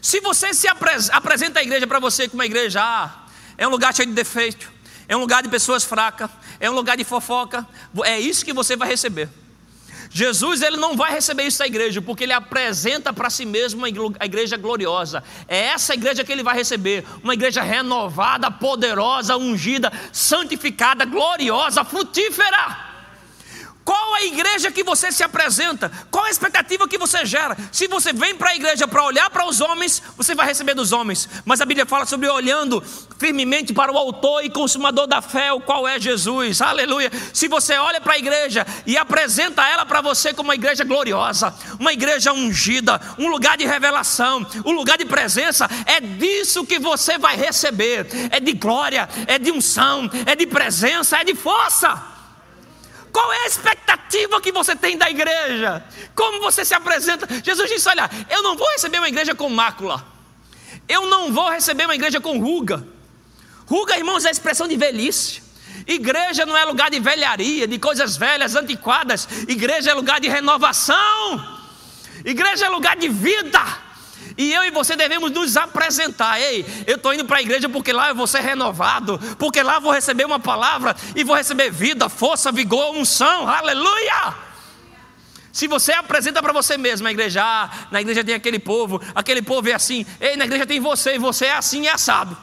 [0.01, 3.25] Se você se apresenta a igreja para você como uma igreja, ah,
[3.57, 4.71] é um lugar cheio de defeito,
[5.09, 6.29] é um lugar de pessoas fracas,
[6.59, 7.67] é um lugar de fofoca.
[8.05, 9.27] É isso que você vai receber.
[10.11, 14.25] Jesus ele não vai receber isso da igreja, porque ele apresenta para si mesmo a
[14.25, 15.23] igreja gloriosa.
[15.47, 22.88] É essa igreja que ele vai receber, uma igreja renovada, poderosa, ungida, santificada, gloriosa, frutífera.
[23.89, 25.91] Qual a igreja que você se apresenta?
[26.11, 27.57] Qual a expectativa que você gera?
[27.71, 30.91] Se você vem para a igreja para olhar para os homens, você vai receber dos
[30.91, 31.27] homens.
[31.43, 32.83] Mas a Bíblia fala sobre olhando
[33.17, 36.61] firmemente para o autor e consumador da fé, o qual é Jesus.
[36.61, 37.11] Aleluia.
[37.33, 41.51] Se você olha para a igreja e apresenta ela para você como uma igreja gloriosa,
[41.79, 47.17] uma igreja ungida, um lugar de revelação, um lugar de presença, é disso que você
[47.17, 48.05] vai receber.
[48.29, 52.08] É de glória, é de unção, é de presença, é de força.
[53.11, 55.83] Qual é a expectativa que você tem da igreja?
[56.15, 57.27] Como você se apresenta?
[57.43, 60.05] Jesus disse: Olha, eu não vou receber uma igreja com mácula,
[60.87, 62.87] eu não vou receber uma igreja com ruga.
[63.65, 65.41] Ruga, irmãos, é expressão de velhice.
[65.85, 69.27] Igreja não é lugar de velharia, de coisas velhas, antiquadas.
[69.47, 71.59] Igreja é lugar de renovação.
[72.25, 73.88] Igreja é lugar de vida.
[74.39, 76.39] E eu e você devemos nos apresentar.
[76.39, 79.75] Ei, eu estou indo para a igreja porque lá eu vou ser renovado, porque lá
[79.75, 83.49] eu vou receber uma palavra e vou receber vida, força, vigor, unção.
[83.49, 84.33] Aleluia!
[85.51, 89.41] Se você apresenta para você mesmo a igreja, ah, na igreja tem aquele povo, aquele
[89.41, 92.37] povo é assim, ei, na igreja tem você e você é assim e assado.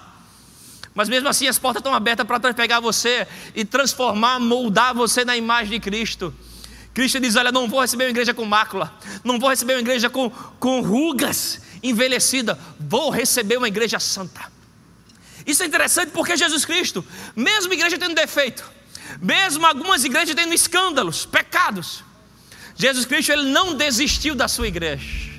[0.95, 5.35] Mas mesmo assim as portas estão abertas para pegar você e transformar, moldar você na
[5.35, 6.35] imagem de Cristo.
[6.93, 8.93] Cristo diz: Olha, não vou receber uma igreja com mácula,
[9.25, 10.29] não vou receber uma igreja com,
[10.59, 14.53] com rugas, envelhecida, vou receber uma igreja santa.
[15.47, 17.05] Isso é interessante porque Jesus Cristo,
[17.35, 18.65] mesmo igreja tendo defeito,
[19.21, 22.05] mesmo algumas igrejas tendo escândalos, pecados,
[22.75, 25.31] Jesus Cristo ele não desistiu da sua igreja.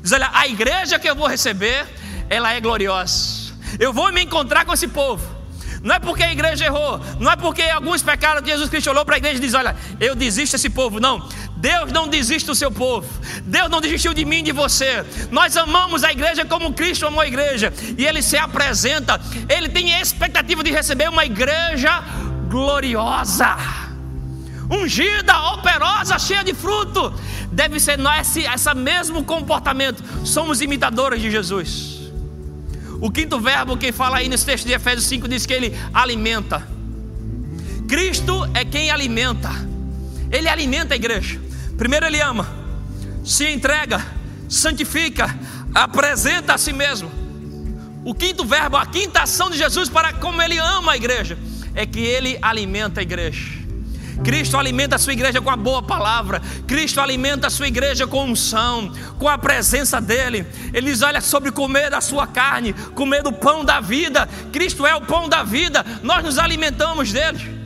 [0.00, 1.86] Diz: olha, a igreja que eu vou receber,
[2.28, 3.52] ela é gloriosa.
[3.78, 5.42] Eu vou me encontrar com esse povo.
[5.82, 9.04] Não é porque a igreja errou, não é porque alguns pecaram que Jesus Cristo olhou
[9.04, 11.00] para a igreja e diz: Olha, eu desisto desse povo.
[11.00, 11.28] Não,
[11.62, 13.06] Deus não desiste do seu povo,
[13.44, 15.04] Deus não desistiu de mim e de você.
[15.30, 19.92] Nós amamos a igreja como Cristo amou a igreja, e Ele se apresenta, Ele tem
[20.00, 22.02] expectativa de receber uma igreja
[22.48, 23.56] gloriosa,
[24.68, 27.14] ungida, operosa, cheia de fruto.
[27.52, 32.10] Deve ser nós esse, esse mesmo comportamento, somos imitadores de Jesus.
[33.00, 36.66] O quinto verbo que fala aí nesse texto de Efésios 5 diz que ele alimenta.
[37.88, 39.50] Cristo é quem alimenta.
[40.28, 41.51] Ele alimenta a igreja.
[41.82, 42.48] Primeiro, ele ama,
[43.24, 44.00] se entrega,
[44.48, 45.36] santifica,
[45.74, 47.10] apresenta a si mesmo.
[48.04, 51.36] O quinto verbo, a quinta ação de Jesus para como ele ama a igreja,
[51.74, 53.58] é que ele alimenta a igreja.
[54.22, 56.40] Cristo alimenta a sua igreja com a boa palavra.
[56.68, 60.46] Cristo alimenta a sua igreja com unção, com a presença dele.
[60.72, 64.28] Ele diz: Olha, sobre comer da sua carne, comer do pão da vida.
[64.52, 67.60] Cristo é o pão da vida, nós nos alimentamos dele.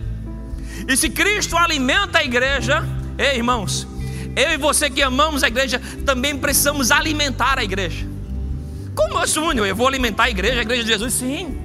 [0.89, 2.83] E se Cristo alimenta a igreja,
[3.19, 3.87] ei irmãos,
[4.37, 8.07] eu e você que amamos a igreja, também precisamos alimentar a igreja.
[8.95, 9.67] Como é Júnior?
[9.67, 11.15] Eu vou alimentar a igreja, a igreja de Jesus?
[11.15, 11.59] Sim.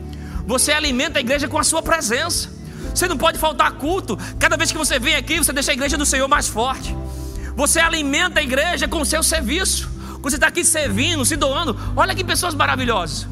[0.48, 2.50] Você alimenta a igreja com a sua presença.
[2.96, 4.18] Você não pode faltar culto.
[4.40, 6.96] Cada vez que você vem aqui, você deixa a igreja do Senhor mais forte.
[7.56, 9.90] Você alimenta a igreja com o seu serviço.
[10.22, 13.28] Você está aqui servindo, se doando, olha que pessoas maravilhosas.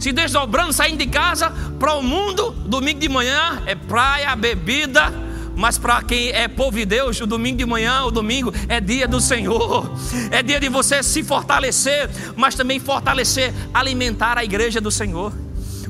[0.00, 5.12] Se desdobrando, saindo de casa para o mundo, domingo de manhã é praia, bebida,
[5.56, 9.06] mas para quem é povo de Deus, o domingo de manhã, o domingo é dia
[9.06, 9.90] do Senhor,
[10.30, 15.32] é dia de você se fortalecer, mas também fortalecer, alimentar a igreja do Senhor.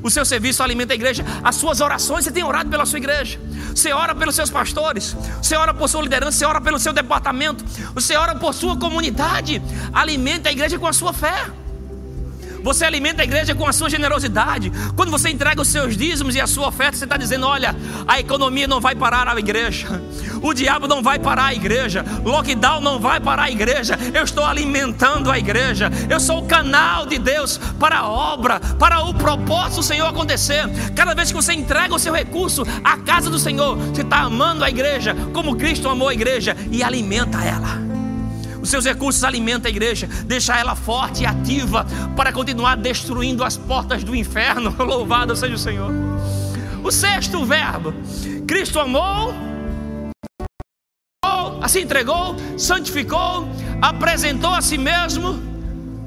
[0.02, 1.24] O seu serviço alimenta a igreja.
[1.44, 3.38] As suas orações, você tem orado pela sua igreja.
[3.72, 5.16] Você ora pelos seus pastores.
[5.40, 6.38] Você ora por sua liderança.
[6.38, 7.64] Você ora pelo seu departamento.
[7.94, 9.62] Você ora por sua comunidade.
[9.92, 11.46] Alimenta a igreja com a sua fé.
[12.62, 14.72] Você alimenta a igreja com a sua generosidade.
[14.96, 17.74] Quando você entrega os seus dízimos e a sua oferta, você está dizendo: olha,
[18.06, 20.00] a economia não vai parar a igreja,
[20.42, 23.98] o diabo não vai parar a igreja, lockdown não vai parar a igreja.
[24.14, 25.90] Eu estou alimentando a igreja.
[26.08, 30.62] Eu sou o canal de Deus para a obra, para o propósito do Senhor acontecer.
[30.94, 34.64] Cada vez que você entrega o seu recurso à casa do Senhor, você está amando
[34.64, 37.91] a igreja como Cristo amou a igreja e alimenta ela.
[38.62, 41.84] Os seus recursos alimentam a igreja, deixa ela forte e ativa
[42.16, 44.74] para continuar destruindo as portas do inferno.
[44.78, 45.92] Louvado seja o Senhor.
[46.82, 47.92] O sexto verbo:
[48.46, 49.34] Cristo amou,
[51.72, 53.48] se entregou, santificou,
[53.80, 55.40] apresentou a si mesmo,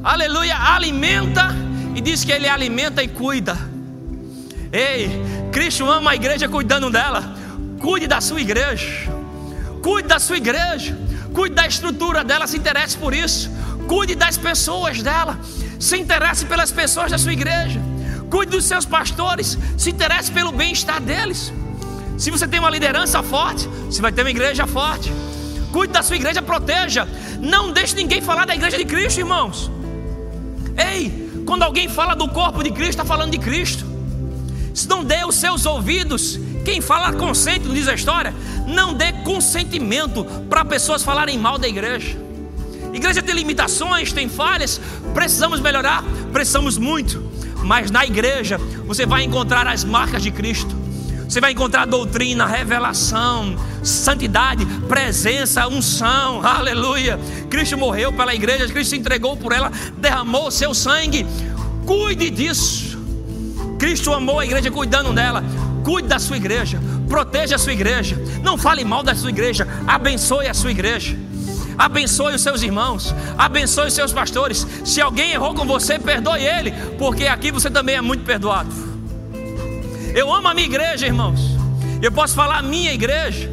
[0.03, 1.55] aleluia, alimenta
[1.95, 3.57] e diz que ele alimenta e cuida.
[4.71, 5.09] Ei,
[5.51, 7.35] Cristo ama a igreja cuidando dela.
[7.79, 9.11] Cuide da sua igreja.
[9.81, 10.95] Cuide da sua igreja.
[11.35, 13.51] Cuide da estrutura dela, se interesse por isso.
[13.89, 15.37] Cuide das pessoas dela,
[15.77, 17.81] se interesse pelas pessoas da sua igreja.
[18.29, 21.53] Cuide dos seus pastores, se interesse pelo bem-estar deles.
[22.17, 25.11] Se você tem uma liderança forte, você vai ter uma igreja forte.
[25.73, 27.05] Cuide da sua igreja, proteja.
[27.41, 29.69] Não deixe ninguém falar da igreja de Cristo, irmãos.
[30.77, 33.85] Ei, quando alguém fala do corpo de Cristo, está falando de Cristo.
[34.73, 38.33] Se não dê os seus ouvidos quem fala consente, não diz a história,
[38.67, 42.17] não dê consentimento para pessoas falarem mal da igreja.
[42.93, 44.79] Igreja tem limitações, tem falhas,
[45.13, 47.21] precisamos melhorar, precisamos muito.
[47.63, 50.85] Mas na igreja você vai encontrar as marcas de Cristo.
[51.27, 57.19] Você vai encontrar doutrina, revelação, santidade, presença, unção, aleluia.
[57.49, 61.25] Cristo morreu pela igreja, Cristo se entregou por ela, derramou seu sangue.
[61.85, 62.97] Cuide disso.
[63.77, 65.43] Cristo amou a igreja cuidando dela.
[65.85, 70.47] Cuide da sua igreja, proteja a sua igreja, não fale mal da sua igreja, abençoe
[70.47, 71.15] a sua igreja.
[71.77, 74.65] Abençoe os seus irmãos, abençoe os seus pastores.
[74.83, 78.69] Se alguém errou com você, perdoe ele, porque aqui você também é muito perdoado.
[80.15, 81.39] Eu amo a minha igreja, irmãos.
[82.01, 83.47] Eu posso falar a minha igreja,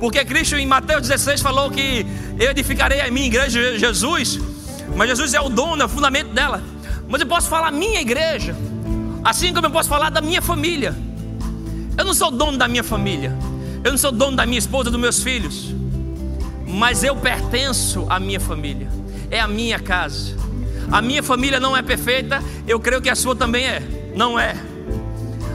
[0.00, 2.06] porque Cristo em Mateus 16 falou que
[2.38, 4.38] eu edificarei a minha igreja, Jesus,
[4.96, 6.62] mas Jesus é o dono, é o fundamento dela.
[7.06, 8.56] Mas eu posso falar a minha igreja,
[9.22, 11.07] assim como eu posso falar da minha família.
[11.98, 13.36] Eu não sou dono da minha família.
[13.82, 15.74] Eu não sou dono da minha esposa, dos meus filhos.
[16.64, 18.88] Mas eu pertenço à minha família.
[19.32, 20.36] É a minha casa.
[20.92, 22.40] A minha família não é perfeita.
[22.68, 23.82] Eu creio que a sua também é.
[24.14, 24.54] Não é.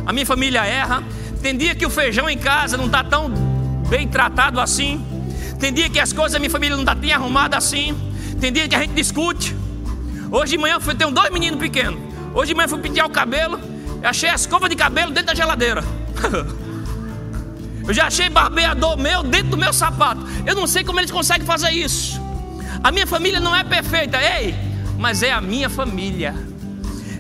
[0.06, 1.02] A minha família erra.
[1.42, 3.30] Tem dia que o feijão em casa não está tão
[3.90, 5.04] bem tratado assim.
[5.62, 7.96] Tem dia que as coisas da minha família não estão tá tão arrumadas assim.
[8.42, 9.56] Tem dia que a gente discute.
[10.30, 12.02] Hoje de manhã eu tenho dois meninos pequenos.
[12.34, 13.62] Hoje de manhã fui pentear o cabelo.
[14.04, 16.03] Achei a escova de cabelo dentro da geladeira.
[17.88, 20.22] Eu já achei barbeador meu dentro do meu sapato.
[20.46, 22.22] Eu não sei como eles conseguem fazer isso.
[22.82, 24.56] A minha família não é perfeita, ei,
[24.98, 26.34] mas é a minha família.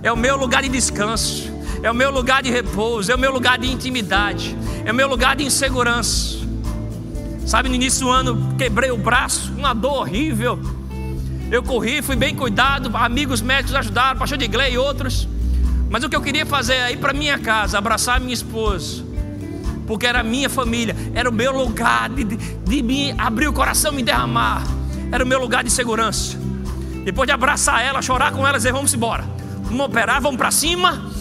[0.02, 1.52] É o meu lugar de descanso,
[1.82, 5.08] é o meu lugar de repouso, é o meu lugar de intimidade, é o meu
[5.08, 6.38] lugar de insegurança.
[7.46, 10.60] Sabe, no início do ano quebrei o braço, uma dor horrível.
[11.52, 15.28] Eu corri, fui bem cuidado, amigos médicos ajudaram, pastor de Glei e outros.
[15.90, 19.04] Mas o que eu queria fazer é ir para minha casa, abraçar minha esposa,
[19.86, 23.92] porque era minha família, era o meu lugar de, de, de me abrir o coração,
[23.92, 24.64] me derramar,
[25.12, 26.38] era o meu lugar de segurança.
[27.04, 29.26] Depois de abraçar ela, chorar com ela, dizer: Vamos embora,
[29.64, 31.12] vamos operar, vamos para cima,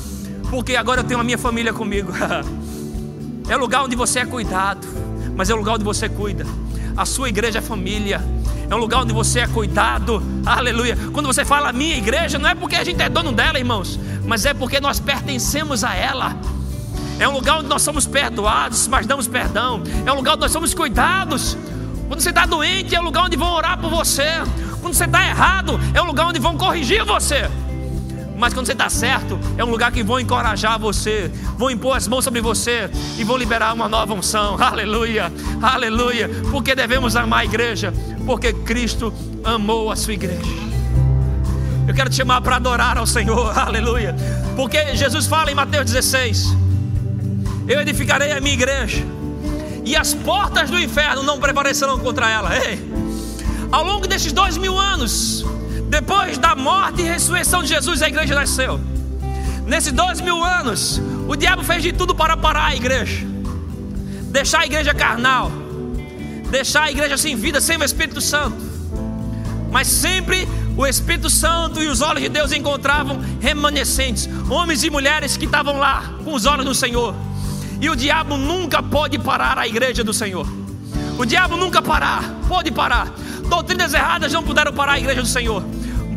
[0.49, 2.13] porque agora eu tenho a minha família comigo.
[3.49, 4.87] é o lugar onde você é cuidado,
[5.37, 6.47] mas é o lugar onde você cuida.
[6.97, 8.21] A sua igreja é família.
[8.69, 10.23] É um lugar onde você é cuidado.
[10.45, 10.97] Aleluia.
[11.13, 14.45] Quando você fala minha igreja, não é porque a gente é dono dela, irmãos, mas
[14.47, 16.37] é porque nós pertencemos a ela.
[17.19, 19.83] É um lugar onde nós somos perdoados, mas damos perdão.
[20.05, 21.57] É um lugar onde nós somos cuidados.
[22.09, 24.29] Quando você está doente, é um lugar onde vão orar por você.
[24.81, 27.49] Quando você está errado, é um lugar onde vão corrigir você.
[28.43, 32.09] Mas quando você está certo, é um lugar que vão encorajar você, vão impor as
[32.09, 34.57] mãos sobre você e vão liberar uma nova unção.
[34.61, 35.33] Aleluia,
[35.63, 36.29] aleluia.
[36.51, 37.95] Porque devemos amar a igreja,
[38.27, 39.15] porque Cristo
[39.45, 40.43] amou a sua igreja.
[41.87, 44.13] Eu quero te chamar para adorar ao Senhor, aleluia.
[44.57, 46.49] Porque Jesus fala em Mateus 16:
[47.69, 49.05] Eu edificarei a minha igreja,
[49.85, 52.59] e as portas do inferno não prevalecerão contra ela.
[52.59, 52.91] Ei,
[53.71, 55.45] ao longo desses dois mil anos,
[55.93, 58.81] depois da morte e ressurreição de Jesus, a igreja nasceu.
[59.67, 63.27] Nesses dois mil anos, o diabo fez de tudo para parar a igreja,
[64.31, 65.53] deixar a igreja carnal,
[66.51, 68.57] deixar a igreja sem vida, sem o Espírito Santo.
[69.71, 75.37] Mas sempre o Espírito Santo e os olhos de Deus encontravam remanescentes, homens e mulheres
[75.37, 77.15] que estavam lá com os olhos do Senhor.
[77.83, 80.49] E o diabo nunca pode parar a igreja do Senhor.
[81.19, 83.13] O diabo nunca parar, pode parar.
[83.47, 85.63] Doutrinas erradas não puderam parar a igreja do Senhor.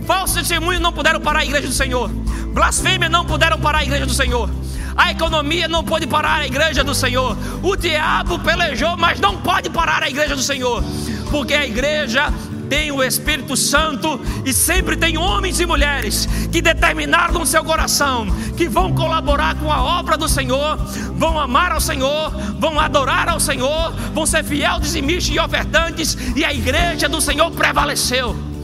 [0.06, 2.10] Falsos testemunhos não puderam parar a igreja do Senhor.
[2.54, 4.50] Blasfêmia não puderam parar a igreja do Senhor.
[4.96, 7.38] A economia não pode parar a igreja do Senhor.
[7.62, 10.84] O diabo pelejou, mas não pode parar a igreja do Senhor.
[11.30, 12.32] Porque a igreja
[12.70, 18.28] tem o Espírito Santo e sempre tem homens e mulheres que determinaram no seu coração
[18.56, 20.78] que vão colaborar com a obra do Senhor,
[21.16, 26.46] vão amar ao Senhor, vão adorar ao Senhor, vão ser fiel, dizimistas e ofertantes, e
[26.46, 28.55] a igreja do Senhor prevaleceu.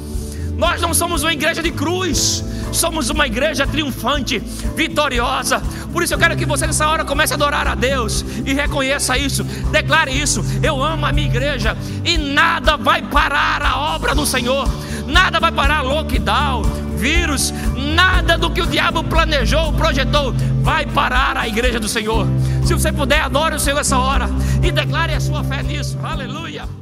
[0.61, 4.37] Nós não somos uma igreja de cruz, somos uma igreja triunfante,
[4.75, 5.59] vitoriosa.
[5.91, 9.17] Por isso eu quero que você nessa hora comece a adorar a Deus e reconheça
[9.17, 10.45] isso, declare isso.
[10.61, 14.69] Eu amo a minha igreja e nada vai parar a obra do Senhor,
[15.07, 16.61] nada vai parar lockdown,
[16.95, 17.51] vírus,
[17.95, 20.31] nada do que o diabo planejou, projetou,
[20.61, 22.27] vai parar a igreja do Senhor.
[22.63, 24.29] Se você puder, adore o Senhor essa hora
[24.61, 25.97] e declare a sua fé nisso.
[26.03, 26.80] Aleluia.